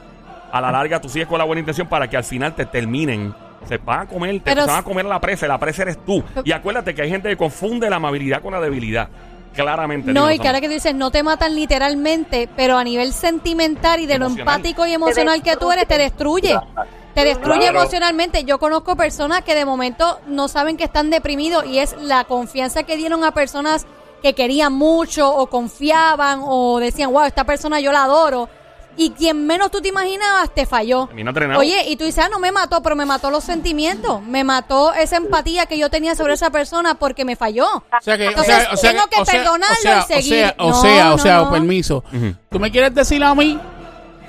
A 0.51 0.62
la 0.62 0.72
larga 0.72 1.01
tú 1.01 1.10
sigues 1.10 1.27
con 1.27 1.39
la 1.39 1.43
buena 1.43 1.60
intención 1.60 1.88
para 1.88 2.08
que 2.08 2.15
al 2.15 2.24
final 2.24 2.53
te 2.55 2.65
terminen. 2.65 3.34
Se 3.67 3.77
van 3.77 4.01
a 4.01 4.05
comer, 4.08 4.36
te, 4.36 4.41
Pero 4.41 4.65
van 4.67 4.77
a 4.79 4.84
comer 4.84 5.05
la 5.05 5.20
presa. 5.20 5.48
La 5.48 5.58
presa 5.60 5.84
eres 5.84 5.98
tú. 6.05 6.24
Y 6.43 6.51
acuérdate 6.51 6.93
que 6.93 7.01
hay 7.01 7.10
gente 7.10 7.29
que 7.29 7.38
confunde 7.38 7.89
la 7.89 7.96
amabilidad 7.98 8.41
con 8.41 8.53
la 8.53 8.60
debilidad. 8.62 9.08
Claramente. 9.53 10.12
No, 10.13 10.27
digo, 10.27 10.32
y 10.36 10.39
que 10.39 10.48
ahora 10.48 10.62
que 10.62 10.67
tú 10.67 10.74
dices, 10.74 10.96
no 10.96 11.12
te 11.12 11.22
matan 11.22 11.53
literalmente, 11.55 12.50
pero 12.55 12.75
a 12.77 12.84
nivel 12.84 13.13
sentimental 13.13 14.00
y 14.00 14.08
de 14.08 14.17
lo 14.17 14.25
Emocional. 14.25 14.55
empático 14.55 14.88
y 14.88 14.93
emocional 14.93 15.43
que 15.43 15.55
tú 15.58 15.72
eres, 15.72 15.88
te 15.88 15.98
destruye. 16.00 16.58
Te 17.13 17.24
destruye 17.24 17.60
Claro. 17.60 17.79
emocionalmente. 17.82 18.43
Yo 18.46 18.58
conozco 18.58 18.96
personas 18.96 19.43
que 19.43 19.53
de 19.53 19.65
momento 19.65 20.20
no 20.25 20.48
saben 20.48 20.75
que 20.77 20.84
están 20.86 21.12
deprimidos 21.12 21.65
y 21.67 21.77
es 21.77 21.96
la 22.01 22.24
confianza 22.24 22.82
que 22.82 22.98
dieron 22.98 23.24
a 23.24 23.32
personas 23.32 23.86
que 24.24 24.34
querían 24.34 24.74
mucho 24.74 25.29
o 25.32 25.46
confiaban 25.48 26.39
o 26.43 26.79
decían, 26.79 27.12
wow, 27.12 27.25
esta 27.25 27.43
persona 27.43 27.79
yo 27.79 27.91
la 27.91 28.05
adoro. 28.05 28.50
Y 28.95 29.09
quien 29.12 29.47
menos 29.47 29.71
tú 29.71 29.81
te 29.81 29.88
imaginabas 29.89 30.53
te 30.53 30.65
falló. 30.65 31.07
Termina 31.07 31.31
drenado. 31.31 31.59
Oye, 31.59 31.85
y 31.89 31.95
tú 31.95 32.03
dices, 32.05 32.23
ah, 32.25 32.29
no 32.29 32.39
me 32.39 32.51
mató, 32.51 32.81
pero 32.83 32.95
me 32.95 33.05
mató 33.05 33.31
los 33.31 33.43
sentimientos. 33.43 34.21
Me 34.21 34.43
mató 34.43 34.93
esa 34.93 35.17
empatía 35.17 35.65
que 35.65 35.77
yo 35.77 35.89
tenía 35.89 36.15
sobre 36.15 36.33
esa 36.33 36.50
persona 36.51 36.95
porque 36.95 37.25
me 37.25 37.35
falló. 37.35 37.65
O 37.65 37.83
sea 38.01 38.17
que, 38.17 38.27
o 38.27 38.29
Entonces, 38.29 38.55
sea, 38.55 38.69
o 38.71 38.77
sea, 38.77 38.91
tengo 38.91 39.07
que 39.07 39.21
o 39.21 39.25
sea, 39.25 39.33
perdonarlo 39.33 39.75
o 39.75 39.81
sea, 39.81 40.19
y 40.19 40.21
seguir. 40.23 40.45
O 40.45 40.45
sea, 40.45 40.55
o 40.57 40.69
No, 40.69 40.81
sea, 40.81 41.07
o 41.07 41.17
no, 41.17 41.23
sea, 41.23 41.38
no. 41.39 41.51
permiso. 41.51 42.03
Tú 42.50 42.59
me 42.59 42.71
quieres 42.71 42.93
decir 42.93 43.23
a 43.23 43.33
mí 43.33 43.59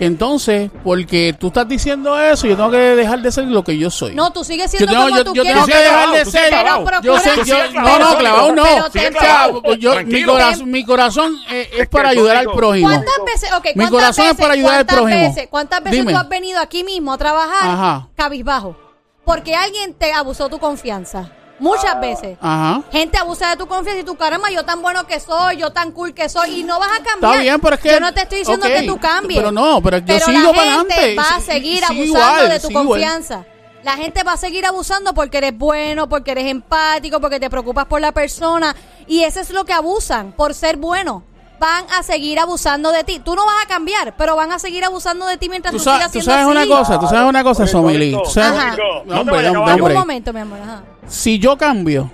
entonces, 0.01 0.71
porque 0.83 1.35
tú 1.39 1.49
estás 1.49 1.69
diciendo 1.69 2.19
eso, 2.21 2.47
yo 2.47 2.57
tengo 2.57 2.71
que 2.71 2.77
dejar 2.77 3.23
de 3.23 3.31
ser 3.33 3.45
lo 3.45 3.63
que 3.63 3.79
yo 3.79 3.91
soy. 3.91 4.15
No, 4.15 4.33
tú 4.33 4.43
sigues 4.45 4.73
yo 4.73 4.79
siendo 4.79 4.93
tengo, 4.93 5.05
como 5.07 5.17
yo, 5.19 5.25
tú 5.25 5.35
yo 5.35 5.43
quieres. 5.43 5.65
tengo 5.65 5.79
que 5.79 5.83
dejar 5.85 6.11
de 6.13 6.25
ser. 6.25 6.55
Pero 6.85 7.01
Yo 7.03 7.19
sé, 7.19 7.31
yo, 7.45 7.57
no, 7.73 7.99
no, 7.99 8.19
clavado 8.19 8.53
no. 8.53 8.63
pero 8.63 8.87
O 8.87 8.91
ten- 8.91 9.13
sea, 9.13 9.49
yo- 9.79 9.95
mi, 10.05 10.25
corazón, 10.25 10.71
mi 10.71 10.85
corazón 10.85 11.39
eh, 11.51 11.69
es 11.73 11.79
que 11.81 11.87
para 11.87 12.09
ayudar 12.11 12.37
al 12.37 12.47
prójimo. 12.53 12.89
¿Cuántas 12.89 13.15
veces, 13.25 13.51
ok, 13.53 13.65
Mi 13.67 13.73
cuántas 13.75 13.91
corazón 13.91 14.25
es 14.25 14.31
veces, 14.33 14.43
para 14.43 14.55
ayudar 14.55 14.71
al 14.73 14.87
cuántas 14.87 14.97
prójimo. 14.97 15.29
veces- 15.29 15.49
¿Cuántas 15.51 15.83
veces 15.85 15.99
Dime. 16.01 16.13
tú 16.13 16.19
has 16.19 16.29
venido 16.29 16.61
aquí 16.61 16.85
mismo 16.85 17.13
a 17.13 17.19
trabajar 17.19 17.69
Ajá. 17.71 18.09
cabizbajo? 18.17 18.77
Porque 19.25 19.55
alguien 19.55 19.95
te 19.95 20.13
abusó 20.13 20.49
tu 20.49 20.59
confianza. 20.59 21.31
Muchas 21.59 22.01
veces. 22.01 22.37
Ajá. 22.41 22.83
Gente 22.91 23.17
abusa 23.19 23.51
de 23.51 23.57
tu 23.57 23.67
confianza 23.67 24.01
y 24.01 24.05
tú, 24.05 24.17
caramba, 24.17 24.51
yo 24.51 24.65
tan 24.65 24.83
bueno 24.83 25.07
que 25.07 25.21
soy, 25.21 25.57
yo 25.59 25.71
tan 25.73 25.93
cool 25.93 26.13
que 26.13 26.29
soy, 26.29 26.61
y 26.61 26.65
no 26.65 26.79
vas 26.81 26.91
a 26.99 27.03
cambiar. 27.03 27.33
Está 27.33 27.43
bien, 27.43 27.61
pero 27.61 27.75
es 27.77 27.81
que. 27.81 27.91
Yo 27.91 28.01
no 28.01 28.13
te 28.13 28.23
estoy 28.23 28.39
diciendo 28.41 28.67
que 28.67 28.83
tú 28.83 28.99
cambies. 28.99 29.39
Pero 29.39 29.53
no, 29.53 29.81
pero 29.83 29.99
yo 29.99 30.05
Pero 30.07 30.27
sigo 30.27 30.53
la 30.53 30.53
para 30.53 30.79
gente 30.79 30.95
adelante. 30.95 31.17
va 31.17 31.37
a 31.37 31.41
seguir 31.41 31.85
abusando 31.85 32.05
igual, 32.05 32.49
de 32.49 32.61
tu 32.61 32.71
igual. 32.71 32.87
confianza. 32.87 33.45
La 33.85 33.97
gente 33.97 34.23
va 34.23 34.33
a 34.33 34.37
seguir 34.39 34.65
abusando 34.65 35.13
porque 35.13 35.37
eres 35.39 35.57
bueno, 35.57 36.09
porque 36.09 36.31
eres 36.33 36.47
empático, 36.47 37.21
porque 37.21 37.39
te 37.39 37.51
preocupas 37.51 37.85
por 37.85 38.01
la 38.01 38.13
persona. 38.13 38.75
Y 39.07 39.23
eso 39.25 39.41
es 39.41 39.51
lo 39.51 39.65
que 39.65 39.75
abusan, 39.75 40.33
por 40.33 40.55
ser 40.55 40.77
bueno. 40.79 41.23
Van 41.61 41.85
a 41.97 42.03
seguir 42.03 42.39
abusando 42.39 42.91
de 42.93 43.05
ti. 43.05 43.21
Tú 43.25 43.35
no 43.35 43.47
vas 43.47 43.65
a 43.65 43.69
cambiar, 43.69 44.15
pero 44.17 44.37
van 44.37 44.53
a 44.53 44.59
seguir 44.59 44.85
abusando 44.85 45.27
de 45.27 45.37
ti 45.37 45.49
mientras 45.49 45.73
Tú 45.73 45.79
tú, 45.79 45.85
sigas 45.85 46.07
tú 46.07 46.21
siendo 46.21 46.33
sabes 46.33 46.47
una 46.47 46.67
cosa, 46.67 46.99
tú 46.99 47.07
sabes 47.07 47.29
una 47.29 47.43
cosa, 47.45 47.67
Somili. 47.67 48.13
No 48.13 48.23
te 48.23 48.41
Hombre, 49.15 49.53
caballo. 49.53 49.85
Un 49.85 49.95
momento, 49.95 50.33
mi 50.33 50.41
amor. 50.41 50.59
Ajá. 50.63 50.83
Si 51.07 51.39
yo 51.39 51.57
cambio, 51.57 52.11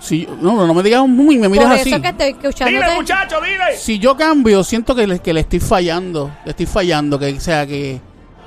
si, 0.00 0.26
no, 0.40 0.56
no, 0.56 0.66
no 0.66 0.74
me 0.74 0.82
digas 0.82 1.02
un 1.02 1.30
y 1.30 1.38
me 1.38 1.48
miras 1.48 1.66
Por 1.66 1.78
así. 1.78 1.90
eso 1.92 2.02
que 2.02 2.08
estoy 2.08 2.28
escuchándote. 2.30 2.84
Dile, 2.84 2.94
muchacho, 2.96 3.40
dile. 3.40 3.76
Si 3.76 3.98
yo 3.98 4.16
cambio, 4.16 4.64
siento 4.64 4.94
que 4.94 5.06
le, 5.06 5.18
que 5.18 5.32
le 5.32 5.40
estoy 5.40 5.60
fallando, 5.60 6.30
le 6.44 6.50
estoy 6.50 6.66
fallando, 6.66 7.18
que 7.18 7.34
o 7.34 7.40
sea 7.40 7.66
que 7.66 8.00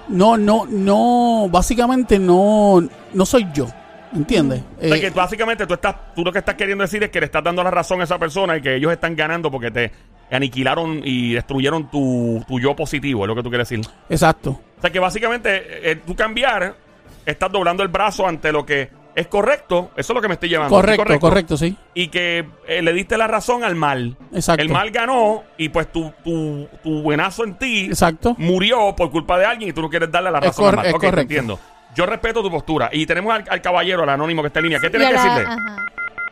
no, 0.07 0.36
no, 0.36 0.65
no, 0.67 1.47
básicamente 1.51 2.17
no, 2.17 2.83
no 3.13 3.25
soy 3.25 3.47
yo, 3.53 3.67
¿entiendes? 4.15 4.62
O 4.80 4.82
sea, 4.88 4.97
Eh, 4.97 5.02
que 5.02 5.10
básicamente 5.10 5.65
tú 5.67 5.73
estás, 5.73 5.95
tú 6.15 6.23
lo 6.23 6.32
que 6.32 6.39
estás 6.39 6.56
queriendo 6.56 6.84
decir 6.84 7.04
es 7.04 7.10
que 7.10 7.19
le 7.19 7.26
estás 7.26 7.43
dando 7.43 7.63
la 7.63 7.71
razón 7.71 8.02
a 8.02 8.04
esa 8.06 8.17
persona 8.19 8.58
y 8.58 8.62
que 8.62 8.76
ellos 8.76 8.91
están 8.91 9.15
ganando 9.15 9.49
porque 9.52 9.71
te 9.71 9.91
aniquilaron 10.32 11.02
y 11.04 11.34
destruyeron 11.34 11.89
tu, 11.91 12.43
tu 12.47 12.60
yo 12.60 12.76
positivo, 12.76 13.23
es 13.23 13.28
lo 13.28 13.36
que 13.36 13.43
tú 13.43 13.49
quieres 13.49 13.69
decir. 13.69 13.86
exacto. 14.10 14.52
O 14.78 14.82
sea 14.82 14.89
que 14.91 14.99
básicamente 14.99 15.91
eh, 15.91 15.95
tú 16.06 16.15
cambiar, 16.15 16.76
estás 17.26 17.52
doblando 17.52 17.84
el 17.84 17.89
brazo 17.89 18.28
ante 18.28 18.52
lo 18.52 18.65
que 18.65 18.89
es 19.15 19.28
correcto, 19.28 19.91
eso 19.95 20.12
es 20.12 20.15
lo 20.15 20.21
que 20.21 20.28
me 20.28 20.34
estoy 20.34 20.49
llevando. 20.49 20.76
¿estoy 20.80 20.97
Correcto, 20.97 21.19
correcto, 21.19 21.56
sí. 21.58 21.78
Y 21.93 22.08
que 22.08 22.45
eh, 22.67 22.82
le 22.82 22.93
diste 22.93 23.15
la 23.15 23.28
razón 23.28 23.63
al 23.63 23.76
mal. 23.76 24.17
Exacto. 24.34 24.62
El 24.63 24.69
mal 24.69 24.89
ganó 24.89 25.43
y 25.58 25.69
pues 25.69 25.91
tu, 25.91 26.12
tu, 26.23 26.67
tu 26.82 27.02
buenazo 27.04 27.43
en 27.43 27.54
ti 27.60 27.86
Exacto. 27.86 28.36
murió 28.39 28.95
por 28.95 29.12
culpa 29.12 29.38
de 29.38 29.45
alguien 29.45 29.69
y 29.69 29.73
tú 29.73 29.84
no 29.84 29.89
quieres 29.89 30.12
darle 30.12 30.32
la 30.32 30.39
razón 30.39 30.69
al 30.69 30.76
mal. 30.78 30.86
es 30.88 30.93
Ok, 30.95 31.02
te 31.02 31.08
correcto. 31.08 31.21
entiendo. 31.21 31.60
Yo 31.95 32.06
respeto 32.06 32.41
tu 32.41 32.49
postura. 32.51 32.89
Y 32.91 33.06
tenemos 33.06 33.34
al, 33.34 33.43
al 33.49 33.62
caballero, 33.62 34.03
al 34.03 34.10
anónimo 34.10 34.41
que 34.41 34.47
está 34.47 34.60
en 34.60 34.63
línea. 34.65 34.79
¿Qué 34.79 34.89
tienes 34.89 35.08
que 35.10 35.13
decirle? 35.13 35.43
ajá. 35.47 35.86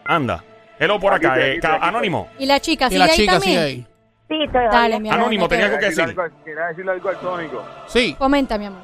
Anda. 0.06 0.43
Hello 0.80 1.00
por 1.00 1.13
Aquí 1.13 1.26
acá. 1.26 1.36
estoy, 1.36 1.43
eh, 1.43 1.52
aquí 1.52 1.58
estoy, 1.58 2.15
aquí. 2.15 2.28
Y 2.39 2.45
la 2.47 2.60
chica, 2.60 2.86
Y 2.86 2.89
sigue 2.89 3.00
la 3.00 3.06
ahí 3.06 3.12
chica 3.12 3.32
también. 3.34 3.52
sigue 3.54 3.63
ahí. 3.63 3.88
Sí, 4.28 4.43
estoy 4.43 4.62
Dale, 4.71 5.00
mi 5.00 5.10
amor. 5.10 5.21
Anónimo, 5.21 5.47
tenía 5.47 5.65
algo 5.65 5.78
que 5.78 5.86
decir. 5.86 6.04
algo- 6.04 6.24
Quería 6.43 6.65
decirle 6.67 6.91
algo 6.91 7.10
al 7.10 7.17
Tónico. 7.19 7.65
Sí. 7.88 8.15
Comenta, 8.17 8.58
mi 8.58 8.65
amor. 8.65 8.82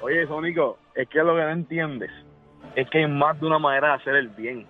Oye, 0.00 0.26
Sónico, 0.26 0.78
es 0.94 1.08
que 1.08 1.18
lo 1.18 1.34
que 1.34 1.42
no 1.42 1.50
entiendes 1.50 2.10
es 2.76 2.88
que 2.88 2.98
hay 2.98 3.06
más 3.08 3.38
de 3.40 3.46
una 3.46 3.58
manera 3.58 3.88
de 3.88 3.94
hacer 3.94 4.14
el 4.14 4.28
bien. 4.28 4.66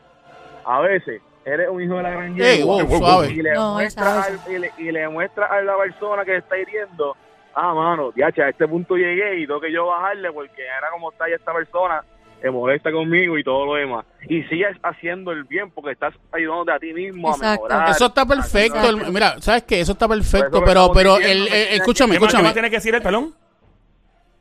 A 0.64 0.80
veces 0.80 1.20
eres 1.44 1.68
un 1.70 1.82
hijo 1.82 1.96
de 1.96 2.02
la 2.02 2.10
gran 2.10 2.40
Ey, 2.40 2.58
yegua 2.58 2.82
wow, 2.82 2.98
suave. 2.98 3.30
y 3.30 3.42
le, 3.42 3.52
No, 3.54 3.74
muestras 3.74 4.26
esa- 4.28 4.42
al- 4.46 4.52
y, 4.52 4.58
le, 4.58 4.72
y 4.78 4.90
le 4.90 5.08
muestras 5.08 5.50
a 5.50 5.60
la 5.60 5.76
persona 5.76 6.24
que 6.24 6.36
está 6.36 6.56
hiriendo, 6.58 7.14
ah, 7.58 7.74
mano, 7.74 8.12
ya, 8.16 8.26
a 8.26 8.48
este 8.48 8.68
punto 8.68 8.96
llegué 8.96 9.40
y 9.40 9.46
tengo 9.46 9.60
que 9.60 9.72
yo 9.72 9.86
bajarle 9.86 10.30
porque 10.32 10.62
era 10.62 10.90
como 10.92 11.10
está 11.10 11.28
ya 11.28 11.36
esta 11.36 11.52
persona, 11.52 12.04
se 12.40 12.50
molesta 12.50 12.92
conmigo 12.92 13.36
y 13.36 13.42
todo 13.42 13.66
lo 13.66 13.74
demás. 13.74 14.04
Y 14.28 14.42
sigues 14.44 14.76
haciendo 14.82 15.32
el 15.32 15.44
bien 15.44 15.70
porque 15.70 15.92
estás 15.92 16.14
ayudándote 16.32 16.72
a 16.72 16.78
ti 16.78 16.92
mismo 16.92 17.30
Exacto. 17.30 17.46
a 17.46 17.68
mejorar. 17.68 17.90
Eso 17.90 18.06
está 18.06 18.24
perfecto. 18.24 18.88
El- 18.88 19.12
mira, 19.12 19.40
¿sabes 19.40 19.64
qué? 19.64 19.80
Eso 19.80 19.92
está 19.92 20.06
perfecto, 20.06 20.62
pero, 20.64 20.92
pero, 20.92 21.16
el, 21.16 21.48
que 21.48 21.74
escúchame, 21.74 22.14
¿Qué 22.14 22.20
más, 22.20 22.30
qué 22.30 22.36
más 22.36 22.44
escúchame. 22.44 22.52
tiene 22.52 22.70
que 22.70 22.76
decir 22.76 22.94
el 22.94 23.02
pelón? 23.02 23.34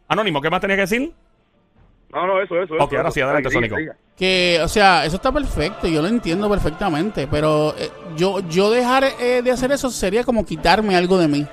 Anónimo, 0.08 0.42
¿qué 0.42 0.50
más 0.50 0.62
tenía 0.62 0.76
que 0.76 0.82
decir? 0.82 1.12
No, 2.14 2.26
no, 2.26 2.42
eso, 2.42 2.62
eso. 2.62 2.76
Ok, 2.76 2.94
eso, 2.94 2.98
ahora 2.98 3.12
sí, 3.12 3.22
adelante, 3.22 3.50
Sónico. 3.50 3.76
Que, 4.16 4.60
o 4.64 4.68
sea, 4.68 5.06
eso 5.06 5.18
está 5.18 5.32
perfecto, 5.32 5.88
yo 5.88 6.02
lo 6.02 6.08
entiendo 6.08 6.50
perfectamente, 6.50 7.28
pero 7.28 7.76
eh, 7.78 7.90
yo, 8.16 8.40
yo 8.48 8.72
dejar 8.72 9.04
eh, 9.20 9.42
de 9.44 9.52
hacer 9.52 9.72
eso 9.72 9.90
sería 9.90 10.24
como 10.24 10.46
quitarme 10.46 10.96
algo 10.96 11.18
de 11.18 11.28
mí. 11.28 11.48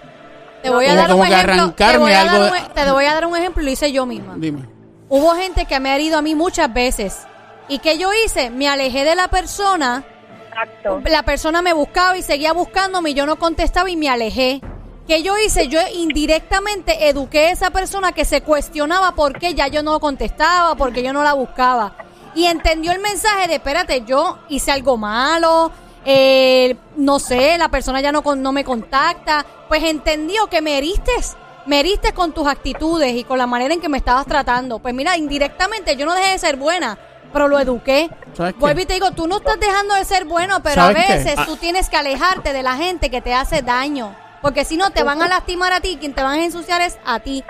Te 0.64 0.70
voy 0.70 0.86
a 0.86 0.88
Como- 0.88 1.00
dar 1.00 1.10
como 1.10 1.22
un 1.22 1.28
que 1.28 1.34
ejemplo. 1.34 1.54
Te 1.54 1.84
arrancarme 1.84 1.98
voy, 1.98 2.12
a 2.12 2.20
algo 2.22 2.32
dar 2.32 2.52
de- 2.52 2.58
un, 2.68 2.74
te 2.74 2.90
voy 2.92 3.04
a 3.04 3.14
dar 3.14 3.26
un 3.26 3.36
ejemplo, 3.36 3.62
lo 3.62 3.70
hice 3.70 3.92
yo 3.92 4.06
misma. 4.06 4.34
Dime. 4.36 4.68
Hubo 5.08 5.34
gente 5.34 5.66
que 5.66 5.78
me 5.78 5.90
ha 5.90 5.94
herido 5.96 6.18
a 6.18 6.22
mí 6.22 6.34
muchas 6.34 6.72
veces. 6.72 7.18
¿Y 7.68 7.78
qué 7.78 7.98
yo 7.98 8.10
hice? 8.24 8.50
Me 8.50 8.68
alejé 8.68 9.04
de 9.04 9.14
la 9.14 9.28
persona. 9.28 10.02
Exacto. 10.48 11.00
La 11.04 11.22
persona 11.22 11.62
me 11.62 11.72
buscaba 11.72 12.16
y 12.16 12.22
seguía 12.22 12.52
buscándome 12.52 13.10
y 13.10 13.14
yo 13.14 13.26
no 13.26 13.36
contestaba 13.36 13.90
y 13.90 13.96
me 13.96 14.08
alejé. 14.08 14.60
¿Qué 15.06 15.22
yo 15.22 15.36
hice? 15.36 15.68
Yo 15.68 15.80
indirectamente 15.94 17.08
eduqué 17.08 17.48
a 17.48 17.50
esa 17.52 17.70
persona 17.70 18.12
que 18.12 18.24
se 18.24 18.40
cuestionaba 18.40 19.14
por 19.14 19.38
qué 19.38 19.54
ya 19.54 19.68
yo 19.68 19.82
no 19.82 20.00
contestaba, 20.00 20.74
porque 20.76 21.02
yo 21.02 21.12
no 21.12 21.22
la 21.22 21.34
buscaba. 21.34 21.94
Y 22.34 22.46
entendió 22.46 22.90
el 22.92 23.00
mensaje 23.00 23.46
de, 23.48 23.54
espérate, 23.56 24.04
yo 24.06 24.38
hice 24.48 24.72
algo 24.72 24.96
malo, 24.96 25.70
eh, 26.04 26.76
no 26.96 27.18
sé, 27.18 27.56
la 27.58 27.68
persona 27.68 28.00
ya 28.00 28.12
no, 28.12 28.22
con- 28.22 28.42
no 28.42 28.52
me 28.52 28.64
contacta. 28.64 29.44
Pues 29.68 29.82
entendió 29.84 30.46
que 30.48 30.60
me 30.62 30.78
heriste, 30.78 31.12
me 31.66 31.80
heriste 31.80 32.12
con 32.12 32.32
tus 32.32 32.46
actitudes 32.46 33.14
y 33.14 33.24
con 33.24 33.38
la 33.38 33.46
manera 33.46 33.74
en 33.74 33.80
que 33.80 33.88
me 33.88 33.98
estabas 33.98 34.26
tratando. 34.26 34.78
Pues 34.78 34.94
mira, 34.94 35.16
indirectamente 35.16 35.96
yo 35.96 36.06
no 36.06 36.14
dejé 36.14 36.32
de 36.32 36.38
ser 36.38 36.56
buena, 36.56 36.98
pero 37.32 37.48
lo 37.48 37.58
eduqué. 37.58 38.10
Vuelvo 38.58 38.80
y 38.80 38.86
te 38.86 38.94
digo, 38.94 39.10
tú 39.12 39.26
no 39.26 39.36
estás 39.38 39.58
dejando 39.58 39.94
de 39.94 40.04
ser 40.04 40.24
bueno, 40.24 40.62
pero 40.62 40.82
a 40.82 40.88
veces 40.92 41.34
Ah. 41.38 41.44
tú 41.46 41.56
tienes 41.56 41.88
que 41.88 41.96
alejarte 41.96 42.52
de 42.52 42.62
la 42.62 42.76
gente 42.76 43.10
que 43.10 43.20
te 43.20 43.32
hace 43.34 43.62
daño. 43.62 44.14
Porque 44.42 44.64
si 44.66 44.76
no, 44.76 44.90
te 44.90 45.02
van 45.02 45.22
a 45.22 45.28
lastimar 45.28 45.72
a 45.72 45.80
ti. 45.80 45.96
Quien 45.98 46.12
te 46.14 46.22
van 46.22 46.38
a 46.40 46.44
ensuciar 46.44 46.82
es 46.82 46.98
a 47.06 47.20
ti. 47.20 47.42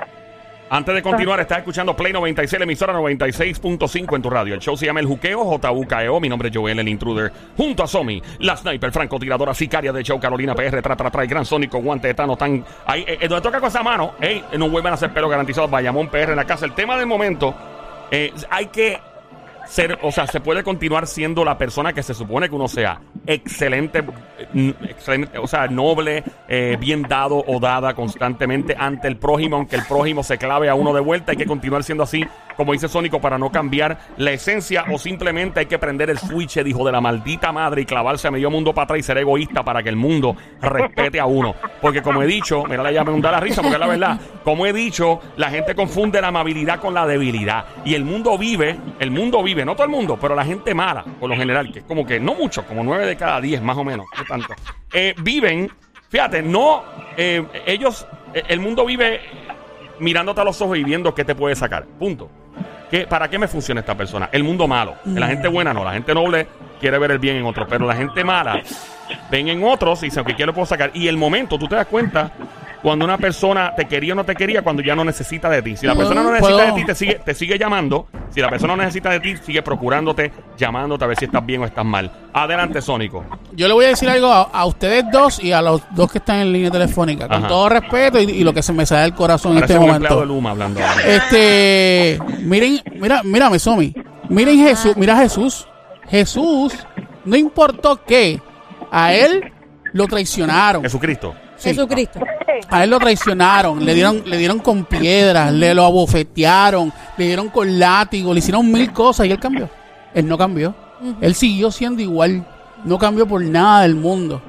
Antes 0.70 0.94
de 0.94 1.02
continuar, 1.02 1.38
estás 1.40 1.58
escuchando 1.58 1.94
Play 1.94 2.12
96, 2.12 2.58
la 2.58 2.64
emisora 2.64 2.94
96.5 2.94 4.16
en 4.16 4.22
tu 4.22 4.30
radio. 4.30 4.54
El 4.54 4.60
show 4.60 4.76
se 4.76 4.86
llama 4.86 5.00
El 5.00 5.06
Juqueo, 5.06 5.44
JUKEO. 5.44 6.20
Mi 6.20 6.28
nombre 6.28 6.48
es 6.48 6.56
Joel, 6.56 6.78
el 6.78 6.88
intruder. 6.88 7.30
Junto 7.56 7.82
a 7.82 7.86
Somi, 7.86 8.22
la 8.38 8.56
sniper, 8.56 8.90
francotiradora 8.90 9.52
sicaria 9.52 9.92
de 9.92 10.02
show, 10.02 10.18
Carolina 10.18 10.54
PR, 10.54 10.80
tra, 10.80 10.96
tra, 10.96 11.10
tra, 11.10 11.22
el 11.22 11.28
gran 11.28 11.44
sónico, 11.44 11.78
guante 11.80 12.08
de 12.08 12.14
Tano, 12.14 12.36
tan... 12.36 12.64
Ahí, 12.86 13.04
eh, 13.06 13.28
donde 13.28 13.42
toca 13.42 13.60
con 13.60 13.68
esa 13.68 13.82
mano, 13.82 14.14
ey, 14.20 14.42
no 14.58 14.70
vuelven 14.70 14.92
a 14.92 14.94
hacer 14.94 15.12
pelo 15.12 15.28
garantizado. 15.28 15.68
Bayamón 15.68 16.08
PR 16.08 16.30
en 16.30 16.36
la 16.36 16.46
casa. 16.46 16.64
El 16.64 16.72
tema 16.72 16.96
del 16.96 17.06
momento, 17.06 17.54
eh, 18.10 18.32
hay 18.50 18.66
que 18.66 19.00
ser, 19.66 19.98
o 20.02 20.10
sea, 20.12 20.26
se 20.26 20.40
puede 20.40 20.62
continuar 20.62 21.06
siendo 21.06 21.44
la 21.44 21.58
persona 21.58 21.92
que 21.92 22.02
se 22.02 22.14
supone 22.14 22.48
que 22.48 22.54
uno 22.54 22.68
sea 22.68 23.00
eh, 23.26 23.34
excelente 23.34 24.02
o 25.40 25.46
sea, 25.46 25.66
noble, 25.68 26.24
eh, 26.48 26.76
bien 26.80 27.02
dado 27.02 27.42
o 27.46 27.60
dada 27.60 27.94
constantemente 27.94 28.74
ante 28.78 29.08
el 29.08 29.16
prójimo, 29.16 29.56
aunque 29.56 29.76
el 29.76 29.84
prójimo 29.84 30.22
se 30.22 30.38
clave 30.38 30.68
a 30.68 30.74
uno 30.74 30.92
de 30.92 31.00
vuelta, 31.00 31.32
hay 31.32 31.36
que 31.36 31.46
continuar 31.46 31.84
siendo 31.84 32.04
así, 32.04 32.24
como 32.56 32.72
dice 32.72 32.88
Sónico, 32.88 33.20
para 33.20 33.38
no 33.38 33.50
cambiar 33.50 33.98
la 34.16 34.32
esencia 34.32 34.84
o 34.92 34.98
simplemente 34.98 35.60
hay 35.60 35.66
que 35.66 35.78
prender 35.78 36.10
el 36.10 36.18
switch, 36.18 36.62
dijo 36.62 36.84
de 36.84 36.92
la 36.92 37.00
maldita 37.00 37.52
madre 37.52 37.82
y 37.82 37.84
clavarse 37.84 38.28
a 38.28 38.30
medio 38.30 38.50
mundo 38.50 38.72
para 38.72 38.84
atrás 38.84 39.00
y 39.00 39.02
ser 39.02 39.18
egoísta 39.18 39.62
para 39.62 39.82
que 39.82 39.88
el 39.88 39.96
mundo 39.96 40.36
respete 40.60 41.20
a 41.20 41.26
uno. 41.26 41.54
Porque 41.80 42.02
como 42.02 42.22
he 42.22 42.26
dicho, 42.26 42.64
mira, 42.64 42.90
ya 42.90 43.04
me 43.04 43.20
da 43.20 43.32
la 43.32 43.40
risa 43.40 43.62
porque 43.62 43.74
es 43.74 43.80
la 43.80 43.86
verdad, 43.86 44.20
como 44.44 44.66
he 44.66 44.72
dicho, 44.72 45.20
la 45.36 45.50
gente 45.50 45.74
confunde 45.74 46.20
la 46.20 46.28
amabilidad 46.28 46.80
con 46.80 46.94
la 46.94 47.06
debilidad. 47.06 47.64
Y 47.84 47.94
el 47.94 48.04
mundo 48.04 48.36
vive, 48.38 48.76
el 48.98 49.10
mundo 49.10 49.42
vive, 49.42 49.64
no 49.64 49.74
todo 49.74 49.84
el 49.84 49.90
mundo, 49.90 50.18
pero 50.20 50.34
la 50.34 50.44
gente 50.44 50.74
mala, 50.74 51.04
por 51.18 51.28
lo 51.28 51.36
general, 51.36 51.72
que 51.72 51.80
es 51.80 51.84
como 51.84 52.06
que 52.06 52.20
no 52.20 52.34
mucho, 52.34 52.64
como 52.66 52.82
nueve 52.82 53.06
de 53.06 53.16
cada 53.16 53.40
diez 53.40 53.60
más 53.62 53.76
o 53.76 53.84
menos, 53.84 54.06
tanto, 54.24 54.54
eh, 54.92 55.14
viven, 55.18 55.70
fíjate, 56.08 56.42
no, 56.42 56.84
eh, 57.16 57.44
ellos, 57.66 58.06
eh, 58.32 58.42
el 58.48 58.60
mundo 58.60 58.84
vive 58.84 59.20
mirándote 59.98 60.40
a 60.40 60.44
los 60.44 60.60
ojos 60.60 60.78
y 60.78 60.84
viendo 60.84 61.14
qué 61.14 61.24
te 61.24 61.34
puede 61.34 61.54
sacar, 61.56 61.84
punto. 61.84 62.30
¿Qué, 62.90 63.06
¿Para 63.06 63.28
qué 63.28 63.38
me 63.38 63.48
funciona 63.48 63.80
esta 63.80 63.96
persona? 63.96 64.28
El 64.30 64.44
mundo 64.44 64.68
malo. 64.68 64.96
La 65.04 65.26
gente 65.26 65.48
buena 65.48 65.72
no, 65.72 65.84
la 65.84 65.92
gente 65.92 66.14
noble 66.14 66.46
quiere 66.78 66.98
ver 66.98 67.12
el 67.12 67.18
bien 67.18 67.36
en 67.36 67.46
otros, 67.46 67.66
pero 67.68 67.86
la 67.86 67.96
gente 67.96 68.22
mala 68.22 68.62
ven 69.30 69.48
en 69.48 69.64
otros 69.64 70.02
y 70.02 70.06
dicen 70.06 70.24
que 70.24 70.34
quiero 70.34 70.52
puedo 70.52 70.66
sacar. 70.66 70.90
Y 70.94 71.08
el 71.08 71.16
momento, 71.16 71.58
tú 71.58 71.66
te 71.66 71.74
das 71.76 71.86
cuenta 71.86 72.30
cuando 72.82 73.04
una 73.04 73.16
persona 73.18 73.74
te 73.74 73.86
quería 73.86 74.12
o 74.12 74.16
no 74.16 74.24
te 74.24 74.34
quería 74.34 74.62
cuando 74.62 74.82
ya 74.82 74.94
no 74.94 75.04
necesita 75.04 75.48
de 75.48 75.62
ti. 75.62 75.76
Si 75.76 75.86
la 75.86 75.94
persona 75.94 76.22
no 76.22 76.32
necesita 76.32 76.66
de 76.66 76.72
ti, 76.72 76.84
te 76.84 76.94
sigue, 76.94 77.14
te 77.24 77.34
sigue 77.34 77.58
llamando. 77.58 78.08
Si 78.34 78.40
la 78.40 78.48
persona 78.50 78.74
no 78.74 78.82
necesita 78.82 79.10
de 79.10 79.20
ti, 79.20 79.36
sigue 79.36 79.62
procurándote, 79.62 80.32
llamándote 80.58 81.04
a 81.04 81.06
ver 81.06 81.16
si 81.16 81.26
estás 81.26 81.46
bien 81.46 81.62
o 81.62 81.66
estás 81.66 81.84
mal. 81.84 82.10
Adelante, 82.32 82.82
Sónico. 82.82 83.24
Yo 83.52 83.68
le 83.68 83.74
voy 83.74 83.84
a 83.84 83.88
decir 83.88 84.08
algo 84.08 84.26
a, 84.26 84.42
a 84.42 84.66
ustedes 84.66 85.04
dos 85.12 85.42
y 85.42 85.52
a 85.52 85.62
los 85.62 85.82
dos 85.92 86.10
que 86.10 86.18
están 86.18 86.40
en 86.40 86.52
línea 86.52 86.70
telefónica, 86.70 87.28
con 87.28 87.38
Ajá. 87.38 87.46
todo 87.46 87.68
respeto 87.68 88.20
y, 88.20 88.24
y 88.24 88.42
lo 88.42 88.52
que 88.52 88.62
se 88.62 88.72
me 88.72 88.84
sale 88.86 89.02
del 89.02 89.14
corazón 89.14 89.56
en 89.56 89.62
este 89.62 89.78
un 89.78 89.88
empleado 89.88 90.20
de 90.20 90.26
momento. 90.26 90.34
Luma 90.34 90.50
hablando. 90.50 90.80
Este, 91.06 92.18
miren, 92.40 92.80
mira, 92.94 93.22
mírame, 93.22 93.60
Somi. 93.60 93.94
Miren 94.28 94.58
Jesús, 94.58 94.96
mira 94.96 95.16
Jesús. 95.16 95.68
Jesús, 96.08 96.74
no 97.24 97.36
importó 97.36 98.04
qué, 98.04 98.40
a 98.90 99.14
él 99.14 99.52
lo 99.92 100.08
traicionaron. 100.08 100.82
Jesucristo. 100.82 101.34
Sí. 101.64 101.74
Jesucristo. 101.74 102.20
A 102.68 102.84
él 102.84 102.90
lo 102.90 102.98
traicionaron, 102.98 103.84
le 103.84 103.94
dieron, 103.94 104.22
le 104.24 104.36
dieron 104.36 104.58
con 104.58 104.84
piedras, 104.84 105.52
le 105.52 105.74
lo 105.74 105.84
abofetearon, 105.84 106.92
le 107.16 107.26
dieron 107.26 107.48
con 107.48 107.78
látigo, 107.78 108.32
le 108.32 108.38
hicieron 108.38 108.70
mil 108.70 108.92
cosas 108.92 109.26
y 109.26 109.32
él 109.32 109.38
cambió. 109.38 109.68
Él 110.14 110.28
no 110.28 110.38
cambió. 110.38 110.74
Él 111.20 111.34
siguió 111.34 111.70
siendo 111.70 112.00
igual. 112.00 112.46
No 112.84 112.98
cambió 112.98 113.26
por 113.26 113.42
nada 113.42 113.82
del 113.82 113.94
mundo. 113.94 114.40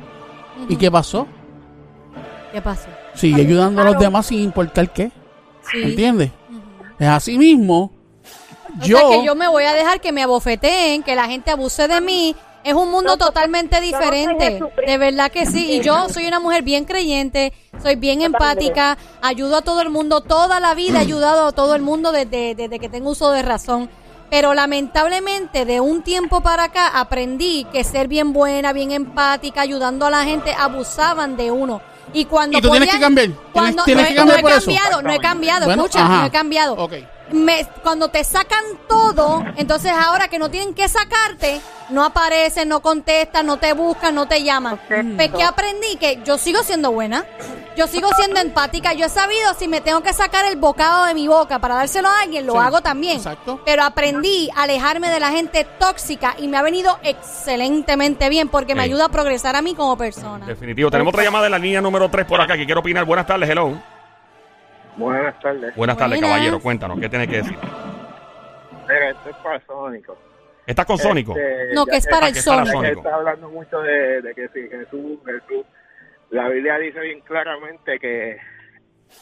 ¿Y 0.70 0.76
qué 0.76 0.92
pasó? 0.92 1.28
¿Qué 2.52 2.62
pasó? 2.62 2.88
Sigue 3.14 3.42
ayudando 3.42 3.82
a 3.82 3.86
los 3.86 4.00
demás 4.00 4.28
sin 4.28 4.40
importar 4.40 4.92
qué. 4.92 5.12
Sí. 5.72 5.82
¿Entiendes? 5.84 6.32
Es 7.00 7.08
así 7.08 7.38
mismo. 7.38 7.92
O 8.82 8.86
Yo, 8.86 8.98
sea 8.98 9.10
que 9.10 9.26
yo 9.26 9.36
me 9.36 9.48
voy 9.48 9.64
a 9.64 9.74
dejar 9.74 10.00
que 10.02 10.12
me 10.12 10.24
abofeteen, 10.24 11.04
que 11.04 11.16
la 11.16 11.26
gente 11.26 11.52
abuse 11.52 11.88
de 11.88 12.02
mí. 12.02 12.36
Es 12.66 12.74
un 12.74 12.90
mundo 12.90 13.16
totalmente 13.16 13.80
diferente. 13.80 14.60
De 14.88 14.98
verdad 14.98 15.32
que 15.32 15.46
sí. 15.46 15.72
Y 15.72 15.82
yo 15.82 16.10
soy 16.10 16.26
una 16.28 16.40
mujer 16.40 16.64
bien 16.64 16.84
creyente, 16.86 17.54
soy 17.84 17.96
bien 17.96 18.24
empática, 18.24 18.98
ayudo 19.22 19.58
a 19.58 19.62
todo 19.62 19.82
el 19.82 19.92
mundo. 19.92 20.22
Toda 20.22 20.60
la 20.60 20.74
vida 20.74 20.98
he 20.98 21.02
ayudado 21.02 21.46
a 21.48 21.52
todo 21.52 21.76
el 21.76 21.84
mundo 21.84 22.12
desde, 22.12 22.56
desde 22.56 22.80
que 22.80 22.90
tengo 22.90 23.12
uso 23.12 23.30
de 23.32 23.44
razón. 23.44 23.88
Pero 24.32 24.56
lamentablemente 24.56 25.66
de 25.66 25.80
un 25.80 26.02
tiempo 26.02 26.42
para 26.42 26.64
acá 26.64 26.88
aprendí 27.00 27.66
que 27.72 27.84
ser 27.84 28.08
bien 28.08 28.34
buena, 28.34 28.74
bien 28.74 28.92
empática, 28.92 29.62
ayudando 29.62 30.08
a 30.08 30.10
la 30.10 30.24
gente, 30.24 30.52
abusaban 30.58 31.38
de 31.38 31.52
uno. 31.52 31.82
Y 32.14 32.26
cuando 32.26 32.58
Y 32.58 32.62
tú 32.62 32.72
tienes 32.72 32.90
que 32.90 33.00
cambiar. 33.00 33.28
Tienes- 33.28 33.52
Cuando, 33.54 33.84
tienes 33.84 34.04
no, 34.06 34.10
que 34.10 34.16
cambiar 34.16 34.38
no 34.38 34.42
por 34.42 34.52
he 34.52 34.56
eso. 34.56 34.66
cambiado, 34.72 35.02
no 35.04 35.12
he 35.12 35.20
cambiado, 35.20 35.66
Bueno, 35.66 35.86
escucha, 35.86 36.04
ajá. 36.06 36.18
no 36.22 36.26
he 36.26 36.32
cambiado. 36.32 36.74
Ok. 36.76 36.94
Me- 37.32 37.68
cuando 37.84 38.10
te 38.10 38.24
sacan 38.24 38.64
todo, 38.88 39.44
entonces 39.58 39.92
ahora 39.92 40.28
que 40.28 40.38
no 40.40 40.50
tienen 40.50 40.74
que 40.74 40.88
sacarte, 40.88 41.60
no 41.90 42.04
aparecen, 42.04 42.70
no 42.70 42.82
contestan, 42.82 43.46
no 43.48 43.58
te 43.58 43.74
buscan, 43.74 44.14
no 44.16 44.28
te 44.28 44.44
llaman. 44.44 44.80
Pues 44.88 45.32
que 45.32 45.44
aprendí 45.44 45.96
que 45.98 46.22
yo 46.24 46.38
sigo 46.38 46.62
siendo 46.64 46.92
buena, 46.92 47.26
yo 47.76 47.88
sigo 47.88 48.10
siendo 48.16 48.40
empática, 48.40 48.94
yo 48.94 49.06
he 49.08 49.10
sabido 49.10 49.54
si 49.56 49.68
me 49.68 49.82
tengo 49.82 50.02
que 50.02 50.14
sacar 50.14 50.46
el 50.46 50.56
bocado 50.56 51.06
de 51.06 51.14
mi 51.14 51.28
boca 51.28 51.60
para 51.60 51.76
dárselo 51.76 52.08
a 52.10 52.22
alguien, 52.22 52.46
lo 52.46 52.54
Sí, 52.54 52.60
hago 52.60 52.82
también. 52.82 53.18
exacto. 53.18 53.60
Pero 53.66 53.84
aprendí 53.84 54.50
a 54.56 54.64
alejarme 54.64 55.10
de 55.10 55.20
la 55.20 55.32
gente 55.32 55.66
tóxica 55.80 56.36
y 56.38 56.48
me 56.48 56.58
ha 56.58 56.62
venido 56.62 56.98
excelentemente 57.04 58.30
bien 58.30 58.50
porque 58.50 58.76
me 58.76 58.84
ayuda 58.84 59.06
a 59.06 59.10
progresar 59.10 59.56
a 59.56 59.62
mí 59.62 59.74
como 59.76 59.98
persona. 59.98 60.46
Definitivo. 60.46 60.90
Tenemos 60.92 61.12
otra 61.12 61.24
llamada 61.24 61.46
de 61.46 61.50
la 61.50 61.60
línea 61.60 61.82
número 61.82 62.10
3 62.10 62.26
por 62.26 62.40
acá 62.40 62.56
que 62.56 62.66
quiero 62.66 62.82
opinar. 62.82 63.04
Buenas 63.06 63.26
tardes, 63.28 63.50
hello. 63.50 63.95
Buenas 64.98 65.40
tardes. 65.40 65.76
Buenas 65.76 65.98
tardes, 65.98 66.20
Buenas. 66.20 66.30
caballero. 66.38 66.60
Cuéntanos, 66.60 67.00
¿qué 67.00 67.10
tienes 67.10 67.28
que 67.28 67.38
decir? 67.38 67.58
Mira, 68.88 69.10
esto 69.10 69.30
es 69.30 69.36
pasónico. 69.38 70.18
¿Estás 70.66 70.86
con 70.86 70.98
Sónico? 70.98 71.36
Este, 71.38 71.74
No, 71.76 71.86
que 71.86 71.98
es 71.98 72.08
para 72.08 72.26
Ah, 72.26 72.30
el 72.30 72.36
para. 72.36 72.66
Sónico. 72.66 72.84
está 73.00 73.16
hablando 73.16 73.50
mucho 73.50 73.82
de, 73.82 74.22
de 74.22 74.34
que 74.34 74.48
si 74.50 74.68
Jesús, 74.68 75.20
Jesús, 75.26 75.66
la 76.32 76.50
Biblia 76.50 76.78
dice 76.80 77.00
bien 77.02 77.22
claramente 77.22 78.00
que 78.00 78.38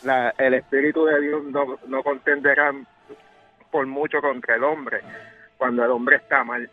la, 0.03 0.33
el 0.37 0.53
Espíritu 0.53 1.03
de 1.05 1.19
Dios 1.21 1.43
no, 1.45 1.77
no 1.87 2.03
contenderá 2.03 2.73
por 3.71 3.85
mucho 3.87 4.21
contra 4.21 4.55
el 4.55 4.63
hombre 4.63 5.01
cuando 5.57 5.83
el 5.83 5.91
hombre 5.91 6.15
está 6.17 6.43
mal. 6.45 6.69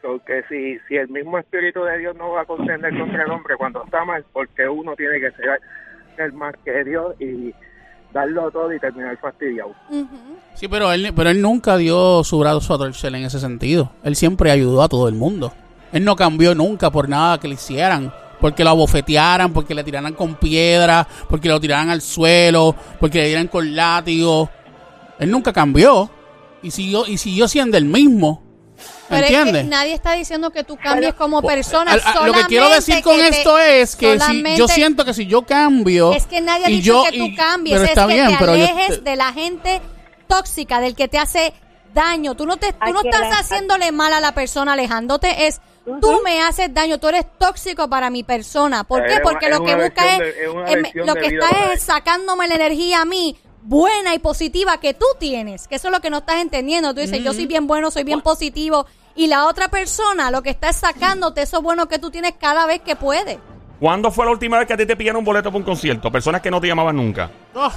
Porque 0.00 0.42
si, 0.48 0.78
si 0.88 0.96
el 0.96 1.08
mismo 1.08 1.38
Espíritu 1.38 1.84
de 1.84 1.98
Dios 1.98 2.16
no 2.16 2.30
va 2.30 2.42
a 2.42 2.46
contender 2.46 2.96
contra 2.98 3.24
el 3.24 3.30
hombre 3.30 3.56
cuando 3.56 3.84
está 3.84 4.04
mal, 4.04 4.24
porque 4.32 4.66
uno 4.68 4.96
tiene 4.96 5.20
que 5.20 5.30
ser, 5.32 5.60
ser 6.16 6.32
más 6.32 6.54
que 6.64 6.82
Dios 6.84 7.14
y 7.20 7.54
darlo 8.12 8.50
todo 8.50 8.72
y 8.72 8.78
terminar 8.78 9.16
fastidiado. 9.18 9.74
Sí, 10.54 10.68
pero 10.68 10.92
él, 10.92 11.12
pero 11.14 11.30
él 11.30 11.40
nunca 11.40 11.76
dio 11.76 12.22
su 12.24 12.38
brazo 12.38 12.74
a 12.74 12.78
torcer 12.78 13.14
en 13.14 13.24
ese 13.24 13.40
sentido. 13.40 13.90
Él 14.04 14.16
siempre 14.16 14.50
ayudó 14.50 14.82
a 14.82 14.88
todo 14.88 15.08
el 15.08 15.14
mundo. 15.14 15.52
Él 15.92 16.04
no 16.04 16.16
cambió 16.16 16.54
nunca 16.54 16.90
por 16.90 17.08
nada 17.08 17.38
que 17.38 17.48
le 17.48 17.54
hicieran. 17.54 18.12
Porque 18.40 18.64
lo 18.64 18.70
abofetearan, 18.70 19.52
porque 19.52 19.74
le 19.74 19.84
tiraran 19.84 20.14
con 20.14 20.34
piedra, 20.34 21.06
porque 21.28 21.48
lo 21.48 21.60
tiraran 21.60 21.90
al 21.90 22.02
suelo, 22.02 22.74
porque 22.98 23.18
le 23.18 23.26
dieran 23.28 23.46
con 23.46 23.76
látigo. 23.76 24.50
Él 25.20 25.30
nunca 25.30 25.52
cambió. 25.52 26.10
Y 26.60 26.70
siguió, 26.70 27.06
y 27.06 27.18
siguió 27.18 27.46
siendo 27.46 27.76
el 27.76 27.84
mismo. 27.84 28.42
Pero 29.12 29.24
es 29.24 29.30
que 29.30 29.36
¿Entiendes? 29.36 29.64
nadie 29.66 29.94
está 29.94 30.12
diciendo 30.12 30.50
que 30.50 30.64
tú 30.64 30.76
cambies 30.76 31.14
como 31.14 31.40
persona. 31.42 31.92
A- 31.92 32.26
lo 32.26 32.32
que 32.32 32.44
quiero 32.44 32.68
decir 32.70 33.02
con 33.02 33.16
te- 33.16 33.28
esto 33.28 33.58
es 33.58 33.94
que 33.96 34.18
si 34.20 34.56
yo 34.56 34.66
siento 34.68 35.04
que 35.04 35.14
si 35.14 35.26
yo 35.26 35.42
cambio 35.42 36.12
Es 36.12 36.26
que 36.26 36.40
nadie 36.40 36.66
ha 36.66 36.70
y 36.70 36.74
dicho 36.80 37.04
yo- 37.04 37.10
que 37.10 37.18
tú 37.18 37.24
y- 37.26 37.34
cambies, 37.36 37.74
pero 37.74 37.84
es 37.84 37.90
está 37.90 38.06
que 38.06 38.12
bien, 38.14 38.28
te 38.28 38.36
pero 38.38 38.56
yo- 38.56 38.64
alejes 38.64 39.04
de 39.04 39.16
la 39.16 39.32
gente 39.32 39.80
tóxica, 40.26 40.80
del 40.80 40.94
que 40.94 41.08
te 41.08 41.18
hace 41.18 41.52
daño. 41.94 42.34
Tú 42.34 42.46
no, 42.46 42.56
te, 42.56 42.72
tú 42.72 42.92
no 42.92 43.00
estás 43.02 43.40
haciéndole 43.40 43.92
mal 43.92 44.12
a 44.12 44.20
la 44.20 44.32
persona 44.32 44.72
alejándote, 44.72 45.46
es 45.46 45.60
tú 46.00 46.20
me 46.24 46.40
haces 46.42 46.72
daño, 46.72 46.98
tú 46.98 47.08
eres 47.08 47.26
tóxico 47.38 47.88
para 47.88 48.08
mi 48.08 48.22
persona. 48.22 48.84
¿Por 48.84 49.04
qué? 49.06 49.14
Es 49.14 49.20
Porque 49.20 49.48
lo 49.50 49.62
que 49.64 49.74
busca 49.74 50.16
es, 50.16 50.22
em, 50.68 50.82
lo 50.94 51.14
que 51.14 51.26
está 51.26 51.48
es 51.72 51.82
sacándome 51.82 52.48
la 52.48 52.54
energía 52.54 53.02
a 53.02 53.04
mí 53.04 53.36
buena 53.64 54.14
y 54.14 54.18
positiva 54.18 54.78
que 54.80 54.94
tú 54.94 55.04
tienes, 55.20 55.68
que 55.68 55.76
eso 55.76 55.88
es 55.88 55.92
lo 55.92 56.00
que 56.00 56.08
no 56.10 56.18
estás 56.18 56.36
entendiendo. 56.40 56.94
Tú 56.94 57.00
dices, 57.00 57.22
yo 57.22 57.32
soy 57.34 57.46
bien 57.46 57.66
bueno, 57.66 57.90
soy 57.90 58.04
bien 58.04 58.20
positivo, 58.20 58.86
y 59.14 59.26
la 59.26 59.46
otra 59.46 59.68
persona 59.68 60.30
lo 60.30 60.42
que 60.42 60.50
está 60.50 60.68
es 60.70 60.76
sacándote 60.76 61.42
eso 61.42 61.62
bueno 61.62 61.86
que 61.88 61.98
tú 61.98 62.10
tienes 62.10 62.34
cada 62.38 62.66
vez 62.66 62.80
que 62.80 62.96
puede. 62.96 63.38
¿Cuándo 63.80 64.10
fue 64.12 64.24
la 64.24 64.30
última 64.32 64.58
vez 64.58 64.66
que 64.68 64.74
a 64.74 64.76
ti 64.76 64.86
te 64.86 64.96
pidieron 64.96 65.18
un 65.18 65.24
boleto 65.24 65.50
para 65.50 65.58
un 65.58 65.64
concierto? 65.64 66.10
Personas 66.12 66.40
que 66.40 66.50
no 66.50 66.60
te 66.60 66.68
llamaban 66.68 66.96
nunca. 66.96 67.30
Oh, 67.54 67.70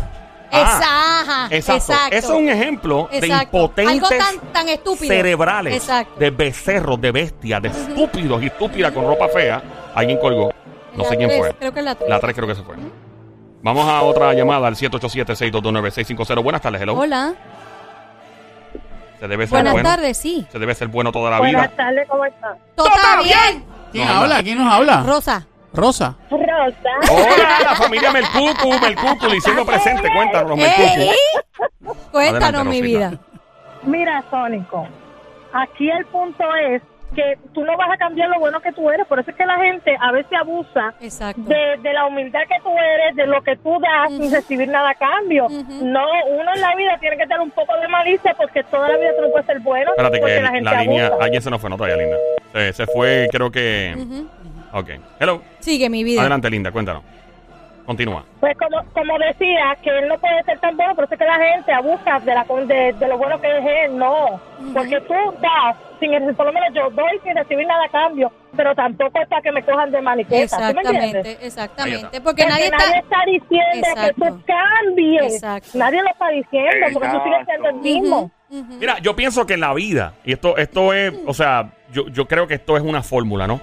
Ah, 0.51 1.47
Exacto. 1.49 1.73
Exacto. 1.91 2.15
Eso 2.15 2.33
es 2.35 2.39
un 2.39 2.47
ejemplo 2.49 3.09
de 3.11 3.27
impotentes 3.27 3.93
Algo 3.95 4.07
tan, 4.09 4.39
tan 4.53 4.69
estúpido. 4.69 5.07
cerebrales, 5.07 5.75
Exacto. 5.75 6.19
de 6.19 6.29
becerros, 6.29 7.01
de 7.01 7.11
bestias, 7.11 7.61
de 7.63 7.69
estúpidos 7.69 8.41
y 8.43 8.45
estúpidas 8.45 8.91
con 8.91 9.05
ropa 9.05 9.27
fea. 9.27 9.61
Alguien 9.95 10.17
colgó. 10.19 10.51
No 10.95 11.03
La 11.03 11.09
sé 11.09 11.17
quién 11.17 11.29
tres, 11.29 11.39
fue. 11.41 11.53
Creo 11.55 11.73
que 11.73 11.79
es 11.79 11.85
la 11.85 11.95
tres. 11.95 12.09
La 12.09 12.19
3 12.19 12.35
creo 12.35 12.47
que 12.47 12.55
se 12.55 12.61
fue. 12.63 12.75
Vamos 13.63 13.89
a 13.89 14.03
otra 14.03 14.33
llamada 14.33 14.67
al 14.67 14.75
787-622-9650. 14.75 16.43
Buenas 16.43 16.61
tardes, 16.61 16.81
hello. 16.81 16.93
Hola. 16.93 17.33
Se 19.25 19.29
debe 19.29 19.47
ser 19.47 19.55
Buenas 19.55 19.73
bueno. 19.73 19.89
tardes, 19.89 20.17
sí. 20.19 20.45
Se 20.51 20.59
debe 20.59 20.75
ser 20.75 20.87
bueno 20.87 21.11
toda 21.11 21.31
la 21.31 21.39
Buenas 21.39 21.63
vida. 21.63 21.75
tardes, 21.75 22.07
¿cómo 22.07 22.25
están? 22.25 22.55
Todo 22.75 22.87
está 22.89 23.21
bien. 23.23 23.65
¿Quién 23.91 24.07
habla? 24.07 24.43
¿Quién 24.43 24.57
nos 24.63 24.71
habla? 24.71 25.01
Rosa. 25.01 25.47
Rosa. 25.73 26.15
Rosa. 26.29 27.11
Hola, 27.11 27.59
la 27.71 27.75
familia 27.75 28.11
Melcucu, 28.11 28.79
Melcucu, 28.79 29.27
diciendo 29.31 29.65
presente. 29.65 30.07
Cuéntanos, 30.15 30.55
Melcucu. 30.55 30.83
¡Ey! 30.83 31.09
Cuéntanos, 32.11 32.61
Adelante, 32.61 32.69
mi 32.69 32.81
Rosita. 32.81 33.09
vida. 33.09 33.19
Mira, 33.81 34.23
Sónico, 34.29 34.87
aquí 35.53 35.89
el 35.89 36.05
punto 36.05 36.43
es 36.69 36.83
que 37.13 37.37
tú 37.53 37.63
no 37.63 37.77
vas 37.77 37.89
a 37.91 37.97
cambiar 37.97 38.29
lo 38.29 38.39
bueno 38.39 38.59
que 38.59 38.71
tú 38.73 38.89
eres, 38.89 39.05
por 39.07 39.19
eso 39.19 39.31
es 39.31 39.37
que 39.37 39.45
la 39.45 39.57
gente 39.57 39.95
a 39.99 40.11
veces 40.11 40.31
abusa 40.37 40.93
de, 40.99 41.77
de 41.81 41.93
la 41.93 42.05
humildad 42.07 42.41
que 42.47 42.59
tú 42.63 42.69
eres, 42.77 43.15
de 43.15 43.25
lo 43.27 43.41
que 43.41 43.55
tú 43.57 43.79
das 43.79 44.11
sin 44.11 44.31
recibir 44.31 44.67
nada 44.67 44.89
a 44.89 44.95
cambio. 44.95 45.47
No, 45.49 46.05
uno 46.29 46.53
en 46.53 46.61
la 46.61 46.75
vida 46.75 46.97
tiene 46.99 47.15
que 47.17 47.23
tener 47.23 47.39
un 47.39 47.51
poco 47.51 47.75
de 47.77 47.87
malicia 47.87 48.33
porque 48.37 48.63
toda 48.63 48.89
la 48.89 48.97
vida 48.97 49.11
tú 49.15 49.21
no 49.21 49.29
puedes 49.31 49.45
ser 49.45 49.59
bueno 49.59 49.91
Espérate 49.91 50.19
porque 50.19 50.35
que 50.35 50.41
la 50.41 50.81
línea. 50.81 51.07
abusa. 51.07 51.25
Ayer 51.25 51.41
se 51.41 51.49
nos 51.49 51.61
fue, 51.61 51.69
no 51.69 51.77
todavía, 51.77 51.97
linda. 51.97 52.17
Se, 52.53 52.73
se 52.73 52.85
fue, 52.87 53.27
creo 53.31 53.51
que. 53.51 53.93
Ujú. 53.97 54.27
Ok. 54.73 54.89
Hello. 55.19 55.41
Sigue 55.59 55.89
mi 55.89 56.03
vida. 56.03 56.19
Adelante, 56.21 56.49
linda, 56.49 56.71
cuéntanos. 56.71 57.03
Continúa. 57.85 58.25
Pues 58.39 58.57
como, 58.57 58.83
como 58.93 59.19
decía, 59.19 59.77
que 59.83 59.91
él 59.99 60.07
no 60.07 60.17
puede 60.17 60.41
ser 60.43 60.59
tan 60.59 60.75
bueno, 60.75 60.95
por 60.95 61.03
eso 61.05 61.13
es 61.13 61.19
que 61.19 61.25
la 61.25 61.37
gente 61.37 61.71
abusa 61.71 62.19
de, 62.19 62.33
la, 62.33 62.43
de, 62.65 62.93
de 62.93 63.07
lo 63.07 63.17
bueno 63.17 63.39
que 63.39 63.47
es 63.59 63.63
él, 63.85 63.97
no. 63.97 64.39
Porque 64.73 64.99
tú 65.01 65.13
das, 65.39 65.75
sin 65.99 66.35
por 66.35 66.45
lo 66.45 66.53
menos 66.53 66.69
yo 66.73 66.89
doy 66.89 67.19
sin 67.23 67.35
recibir 67.35 67.67
nada 67.67 67.85
a 67.85 67.89
cambio, 67.89 68.31
pero 68.55 68.73
tampoco 68.75 69.19
es 69.21 69.27
para 69.27 69.41
que 69.41 69.51
me 69.51 69.63
cojan 69.63 69.91
de 69.91 70.01
maniqueta, 70.01 70.57
¿tú 70.69 70.75
me 70.75 70.81
entiendes? 70.81 71.37
Exactamente, 71.39 71.39
Ahí 71.39 71.47
exactamente. 71.47 72.17
está. 72.17 72.23
Porque 72.23 72.45
nadie 72.45 72.65
está. 72.65 73.25
diciendo 73.25 73.87
que 73.95 74.13
tú 74.13 74.41
cambies. 74.45 75.33
Exacto. 75.33 75.69
Nadie 75.73 76.01
lo 76.01 76.09
está 76.09 76.29
diciendo, 76.29 76.87
porque 76.93 77.09
tú 77.09 77.21
sigues 77.23 77.45
siendo 77.45 77.69
el 77.69 77.75
mismo. 77.75 78.31
Mira, 78.79 78.99
yo 78.99 79.15
pienso 79.15 79.45
que 79.45 79.55
en 79.55 79.61
la 79.61 79.73
vida, 79.73 80.13
y 80.23 80.33
esto, 80.33 80.57
esto 80.57 80.93
es, 80.93 81.13
o 81.25 81.33
sea, 81.33 81.71
yo, 81.91 82.07
yo 82.07 82.27
creo 82.27 82.47
que 82.47 82.53
esto 82.55 82.77
es 82.77 82.83
una 82.83 83.03
fórmula, 83.03 83.47
¿no? 83.47 83.59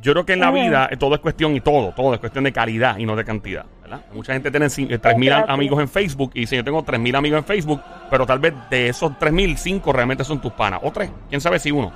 Yo 0.00 0.12
creo 0.12 0.26
que 0.26 0.34
en 0.34 0.40
la 0.40 0.50
vida 0.50 0.88
eh, 0.90 0.96
todo 0.96 1.14
es 1.14 1.20
cuestión 1.20 1.56
y 1.56 1.60
todo, 1.60 1.92
todo 1.96 2.12
es 2.14 2.20
cuestión 2.20 2.44
de 2.44 2.52
calidad 2.52 2.98
y 2.98 3.06
no 3.06 3.16
de 3.16 3.24
cantidad, 3.24 3.64
¿verdad? 3.82 4.02
Mucha 4.12 4.34
gente 4.34 4.50
tiene 4.50 4.66
cin- 4.66 4.90
eh, 4.90 4.98
3.000 5.00 5.26
Exacto. 5.28 5.52
amigos 5.52 5.80
en 5.80 5.88
Facebook 5.88 6.30
y 6.34 6.40
dice, 6.40 6.56
yo 6.56 6.62
tengo 6.64 6.82
3.000 6.84 7.16
amigos 7.16 7.38
en 7.38 7.44
Facebook, 7.44 7.80
pero 8.10 8.26
tal 8.26 8.38
vez 8.38 8.52
de 8.70 8.88
esos 8.88 9.12
3.000, 9.18 9.56
5 9.56 9.92
realmente 9.92 10.22
son 10.22 10.40
tus 10.40 10.52
panas, 10.52 10.80
o 10.82 10.90
3, 10.92 11.10
quién 11.28 11.40
sabe 11.40 11.58
si 11.58 11.70
uno. 11.70 11.92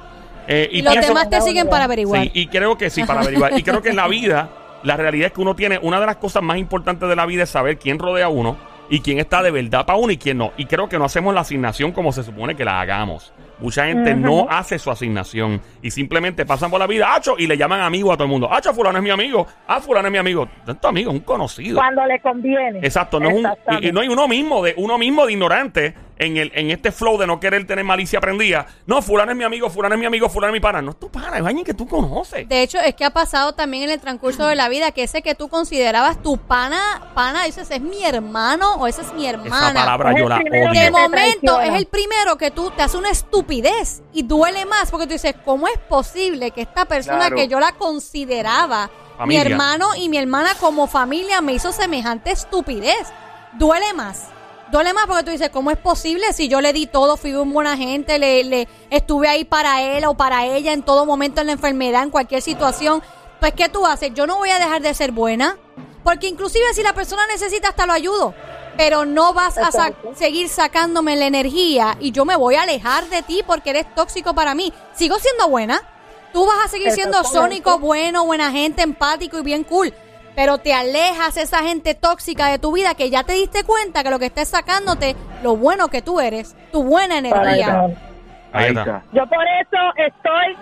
Eh, 0.48 0.68
Y 0.72 0.82
los 0.82 0.92
pienso- 0.92 1.08
demás 1.10 1.28
te 1.30 1.40
siguen 1.42 1.68
para 1.68 1.84
averiguar. 1.84 2.22
Sí, 2.22 2.30
y 2.34 2.46
creo 2.48 2.76
que 2.78 2.90
sí, 2.90 3.04
para 3.04 3.20
averiguar. 3.20 3.56
Y 3.58 3.62
creo 3.62 3.82
que 3.82 3.90
en 3.90 3.96
la 3.96 4.08
vida, 4.08 4.48
la 4.82 4.96
realidad 4.96 5.26
es 5.26 5.32
que 5.32 5.40
uno 5.42 5.54
tiene, 5.54 5.78
una 5.80 6.00
de 6.00 6.06
las 6.06 6.16
cosas 6.16 6.42
más 6.42 6.56
importantes 6.56 7.08
de 7.08 7.14
la 7.14 7.26
vida 7.26 7.42
es 7.44 7.50
saber 7.50 7.78
quién 7.78 7.98
rodea 7.98 8.26
a 8.26 8.28
uno 8.30 8.56
y 8.88 9.00
quién 9.00 9.18
está 9.20 9.42
de 9.42 9.50
verdad 9.52 9.84
para 9.86 9.98
uno 9.98 10.10
y 10.10 10.16
quién 10.16 10.38
no. 10.38 10.52
Y 10.56 10.64
creo 10.64 10.88
que 10.88 10.98
no 10.98 11.04
hacemos 11.04 11.34
la 11.34 11.42
asignación 11.42 11.92
como 11.92 12.10
se 12.12 12.24
supone 12.24 12.56
que 12.56 12.64
la 12.64 12.80
hagamos. 12.80 13.32
Mucha 13.60 13.86
gente 13.86 14.14
no 14.14 14.46
hace 14.48 14.78
su 14.78 14.90
asignación 14.90 15.60
y 15.82 15.90
simplemente 15.90 16.46
pasan 16.46 16.70
por 16.70 16.80
la 16.80 16.86
vida, 16.86 17.14
Acho, 17.14 17.36
y 17.38 17.46
le 17.46 17.56
llaman 17.56 17.80
amigo 17.80 18.12
a 18.12 18.16
todo 18.16 18.24
el 18.24 18.30
mundo. 18.30 18.52
Acho, 18.52 18.72
fulano 18.72 18.98
es 18.98 19.04
mi 19.04 19.10
amigo. 19.10 19.46
Ah, 19.66 19.80
fulano 19.80 20.08
es 20.08 20.12
mi 20.12 20.18
amigo. 20.18 20.48
Tu 20.80 20.86
amigo, 20.86 21.10
un 21.10 21.20
conocido. 21.20 21.78
Cuando 21.78 22.04
le 22.06 22.20
conviene. 22.20 22.78
Exacto, 22.78 23.20
no 23.20 23.28
es 23.28 23.34
un, 23.34 23.82
y, 23.82 23.92
no 23.92 24.00
hay 24.00 24.08
uno 24.08 24.28
mismo 24.28 24.62
de 24.62 24.74
uno 24.76 24.98
mismo 24.98 25.26
de 25.26 25.32
ignorante 25.32 25.94
en 26.20 26.36
el 26.36 26.52
en 26.54 26.70
este 26.70 26.92
flow 26.92 27.18
de 27.18 27.26
no 27.26 27.40
querer 27.40 27.66
tener 27.66 27.84
malicia 27.84 28.18
aprendida. 28.18 28.66
No, 28.86 29.02
fulano 29.02 29.32
es 29.32 29.36
mi 29.38 29.44
amigo, 29.44 29.68
fulano 29.70 29.94
es 29.94 29.98
mi 29.98 30.06
amigo, 30.06 30.28
fulano 30.28 30.52
es 30.52 30.58
mi 30.58 30.60
pana. 30.60 30.80
No 30.82 30.90
es 30.92 31.00
tu 31.00 31.10
pana, 31.10 31.38
es 31.38 31.44
alguien 31.46 31.64
que 31.64 31.74
tú 31.74 31.88
conoces. 31.88 32.48
De 32.48 32.62
hecho, 32.62 32.78
es 32.78 32.94
que 32.94 33.04
ha 33.04 33.10
pasado 33.10 33.54
también 33.54 33.84
en 33.84 33.90
el 33.90 34.00
transcurso 34.00 34.46
de 34.46 34.54
la 34.54 34.68
vida 34.68 34.92
que 34.92 35.02
ese 35.02 35.22
que 35.22 35.34
tú 35.34 35.48
considerabas 35.48 36.22
tu 36.22 36.36
pana, 36.38 37.10
pana, 37.14 37.44
dices, 37.44 37.70
es 37.70 37.80
mi 37.80 38.04
hermano 38.04 38.74
o 38.74 38.86
esa 38.86 39.02
es 39.02 39.12
mi 39.14 39.26
Esa 39.26 39.30
hermana. 39.30 39.72
palabra 39.80 40.12
Es 40.12 40.18
yo 40.20 40.28
la 40.28 40.38
de 40.38 40.42
odio. 40.68 40.72
te 40.72 40.90
momento 40.90 41.60
es 41.60 41.74
el 41.74 41.86
primero 41.86 42.36
que 42.36 42.50
tú 42.50 42.70
te 42.70 42.82
hace 42.82 42.96
una 42.98 43.10
estupidez 43.10 44.02
y 44.12 44.22
duele 44.22 44.66
más 44.66 44.90
porque 44.90 45.06
tú 45.06 45.14
dices, 45.14 45.34
¿cómo 45.44 45.66
es 45.68 45.78
posible 45.88 46.50
que 46.50 46.60
esta 46.62 46.84
persona 46.84 47.18
Claro. 47.28 47.36
que 47.36 47.48
yo 47.48 47.58
la 47.58 47.72
consideraba 47.72 48.90
Familia. 49.16 49.44
mi 49.44 49.50
hermano 49.52 49.86
y 49.96 50.08
mi 50.08 50.18
hermana 50.18 50.50
como 50.60 50.86
familia 50.86 51.40
me 51.40 51.52
hizo 51.54 51.72
semejante 51.72 52.30
estupidez? 52.30 53.08
Duele 53.54 53.92
más. 53.94 54.28
Duele 54.70 54.92
más 54.92 55.06
porque 55.06 55.24
tú 55.24 55.30
dices, 55.32 55.50
¿cómo 55.50 55.70
es 55.70 55.78
posible 55.78 56.32
si 56.32 56.46
yo 56.48 56.60
le 56.60 56.72
di 56.72 56.86
todo, 56.86 57.16
fui 57.16 57.32
un 57.34 57.52
buena 57.52 57.76
gente, 57.76 58.18
le, 58.18 58.44
le 58.44 58.68
estuve 58.90 59.28
ahí 59.28 59.44
para 59.44 59.82
él 59.82 60.04
o 60.04 60.14
para 60.14 60.46
ella 60.46 60.72
en 60.72 60.82
todo 60.82 61.04
momento 61.06 61.40
en 61.40 61.48
la 61.48 61.52
enfermedad, 61.54 62.02
en 62.04 62.10
cualquier 62.10 62.40
situación? 62.40 63.02
Pues, 63.40 63.52
¿qué 63.54 63.68
tú 63.68 63.84
haces? 63.86 64.12
Yo 64.14 64.26
no 64.26 64.36
voy 64.38 64.50
a 64.50 64.58
dejar 64.58 64.80
de 64.82 64.94
ser 64.94 65.10
buena, 65.12 65.56
porque 66.04 66.28
inclusive 66.28 66.64
si 66.74 66.82
la 66.82 66.92
persona 66.92 67.26
necesita 67.26 67.68
hasta 67.70 67.84
lo 67.86 67.92
ayudo, 67.92 68.32
pero 68.76 69.04
no 69.04 69.32
vas 69.34 69.58
a 69.58 69.72
sa- 69.72 69.92
seguir 70.14 70.48
sacándome 70.48 71.16
la 71.16 71.26
energía 71.26 71.96
y 71.98 72.12
yo 72.12 72.24
me 72.24 72.36
voy 72.36 72.54
a 72.54 72.62
alejar 72.62 73.08
de 73.08 73.22
ti 73.22 73.42
porque 73.46 73.70
eres 73.70 73.92
tóxico 73.94 74.34
para 74.34 74.54
mí. 74.54 74.72
Sigo 74.94 75.18
siendo 75.18 75.48
buena. 75.48 75.82
Tú 76.32 76.46
vas 76.46 76.64
a 76.64 76.68
seguir 76.68 76.86
siendo 76.94 77.18
sónico, 77.40 77.70
bueno, 77.80 78.24
buena 78.24 78.52
gente, 78.52 78.82
empático 78.82 79.36
y 79.38 79.42
bien 79.42 79.64
cool. 79.64 79.92
Pero 80.36 80.58
te 80.58 80.72
alejas 80.72 81.36
esa 81.36 81.58
gente 81.58 81.94
tóxica 81.94 82.46
de 82.46 82.58
tu 82.58 82.72
vida 82.72 82.94
que 82.94 83.10
ya 83.10 83.24
te 83.24 83.32
diste 83.34 83.64
cuenta 83.64 84.02
que 84.02 84.10
lo 84.10 84.18
que 84.18 84.26
está 84.26 84.42
es 84.42 84.48
sacándote 84.48 85.16
lo 85.42 85.56
bueno 85.56 85.88
que 85.88 86.02
tú 86.02 86.20
eres, 86.20 86.56
tu 86.72 86.84
buena 86.84 87.18
energía. 87.18 87.88
Ahí 88.52 88.68
está. 88.68 89.02
Yo 89.12 89.26
por 89.26 89.44
eso 89.44 89.78
estoy 89.96 90.56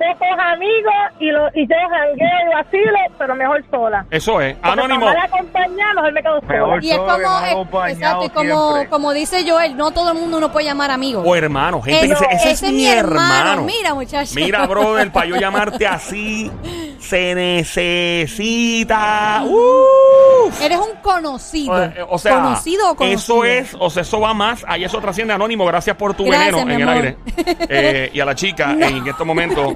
pocos 0.00 0.28
amigos 0.38 0.94
y, 1.18 1.30
lo, 1.30 1.48
y 1.54 1.66
yo 1.68 1.76
jangueo 1.90 2.50
y 2.50 2.54
vacilo, 2.54 2.98
pero 3.18 3.34
mejor 3.34 3.62
sola. 3.70 4.06
Eso 4.10 4.40
es. 4.40 4.56
Anónimo. 4.62 5.04
para 5.06 5.20
mal 5.20 5.28
acompañado, 5.28 5.94
mejor 5.96 6.12
me 6.12 6.22
quedo 6.22 6.40
sola. 6.40 6.52
Mejor. 6.54 6.84
Y 6.84 6.90
es 6.90 6.98
que 6.98 7.04
como, 7.04 7.12
acompañado 7.36 8.24
exacto, 8.24 8.24
y 8.24 8.30
como, 8.30 8.88
como 8.88 9.12
dice 9.12 9.44
Joel, 9.48 9.76
no 9.76 9.90
todo 9.90 10.12
el 10.12 10.18
mundo 10.18 10.38
uno 10.38 10.50
puede 10.50 10.66
llamar 10.66 10.90
amigo. 10.90 11.20
O 11.22 11.36
hermano, 11.36 11.82
gente 11.82 12.06
que 12.08 12.12
Ese- 12.14 12.24
dice, 12.24 12.34
ese, 12.36 12.50
ese 12.52 12.66
es 12.68 12.72
mi 12.72 12.86
hermano. 12.86 13.62
Mira, 13.62 13.92
muchacho. 13.94 14.32
Mira, 14.34 14.66
brother, 14.66 15.12
para 15.12 15.26
yo 15.26 15.36
llamarte 15.36 15.86
así, 15.86 16.50
se 16.98 17.34
necesita. 17.34 19.42
¡Uh! 19.44 20.50
Eres 20.62 20.78
un 20.78 20.96
conocido. 21.02 21.72
O, 21.74 21.82
eh, 21.82 21.94
o 22.08 22.18
sea, 22.18 22.36
conocido 22.36 22.90
o 22.90 22.92
eso 23.04 23.34
conocido. 23.34 23.44
es, 23.44 23.76
o 23.78 23.90
sea, 23.90 24.02
eso 24.02 24.20
va 24.20 24.32
más, 24.34 24.64
ahí 24.66 24.84
eso 24.84 24.98
trasciende 25.00 25.34
anónimo, 25.34 25.64
gracias 25.66 25.96
por 25.96 26.14
tu 26.14 26.24
Gracias, 26.24 26.64
veneno 26.64 26.72
en 26.72 26.80
el 26.80 26.88
aire. 26.88 27.16
Eh, 27.72 28.10
y 28.12 28.18
a 28.20 28.24
la 28.24 28.34
chica, 28.34 28.72
en 28.72 29.06
estos 29.06 29.24
momentos, 29.26 29.74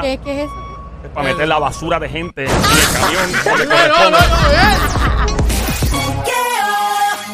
¿Qué, 0.00 0.18
qué 0.24 0.44
es 0.44 0.50
eso? 0.50 0.72
es 1.04 1.10
para 1.10 1.28
meter 1.32 1.48
la 1.48 1.58
basura 1.58 1.98
de 1.98 2.08
gente 2.08 2.44
en 2.44 2.50
el 2.50 2.92
camión. 2.92 3.32
No, 3.68 3.86
no, 3.88 4.10
no, 4.10 4.10
no, 4.10 4.52
eh. 4.52 5.01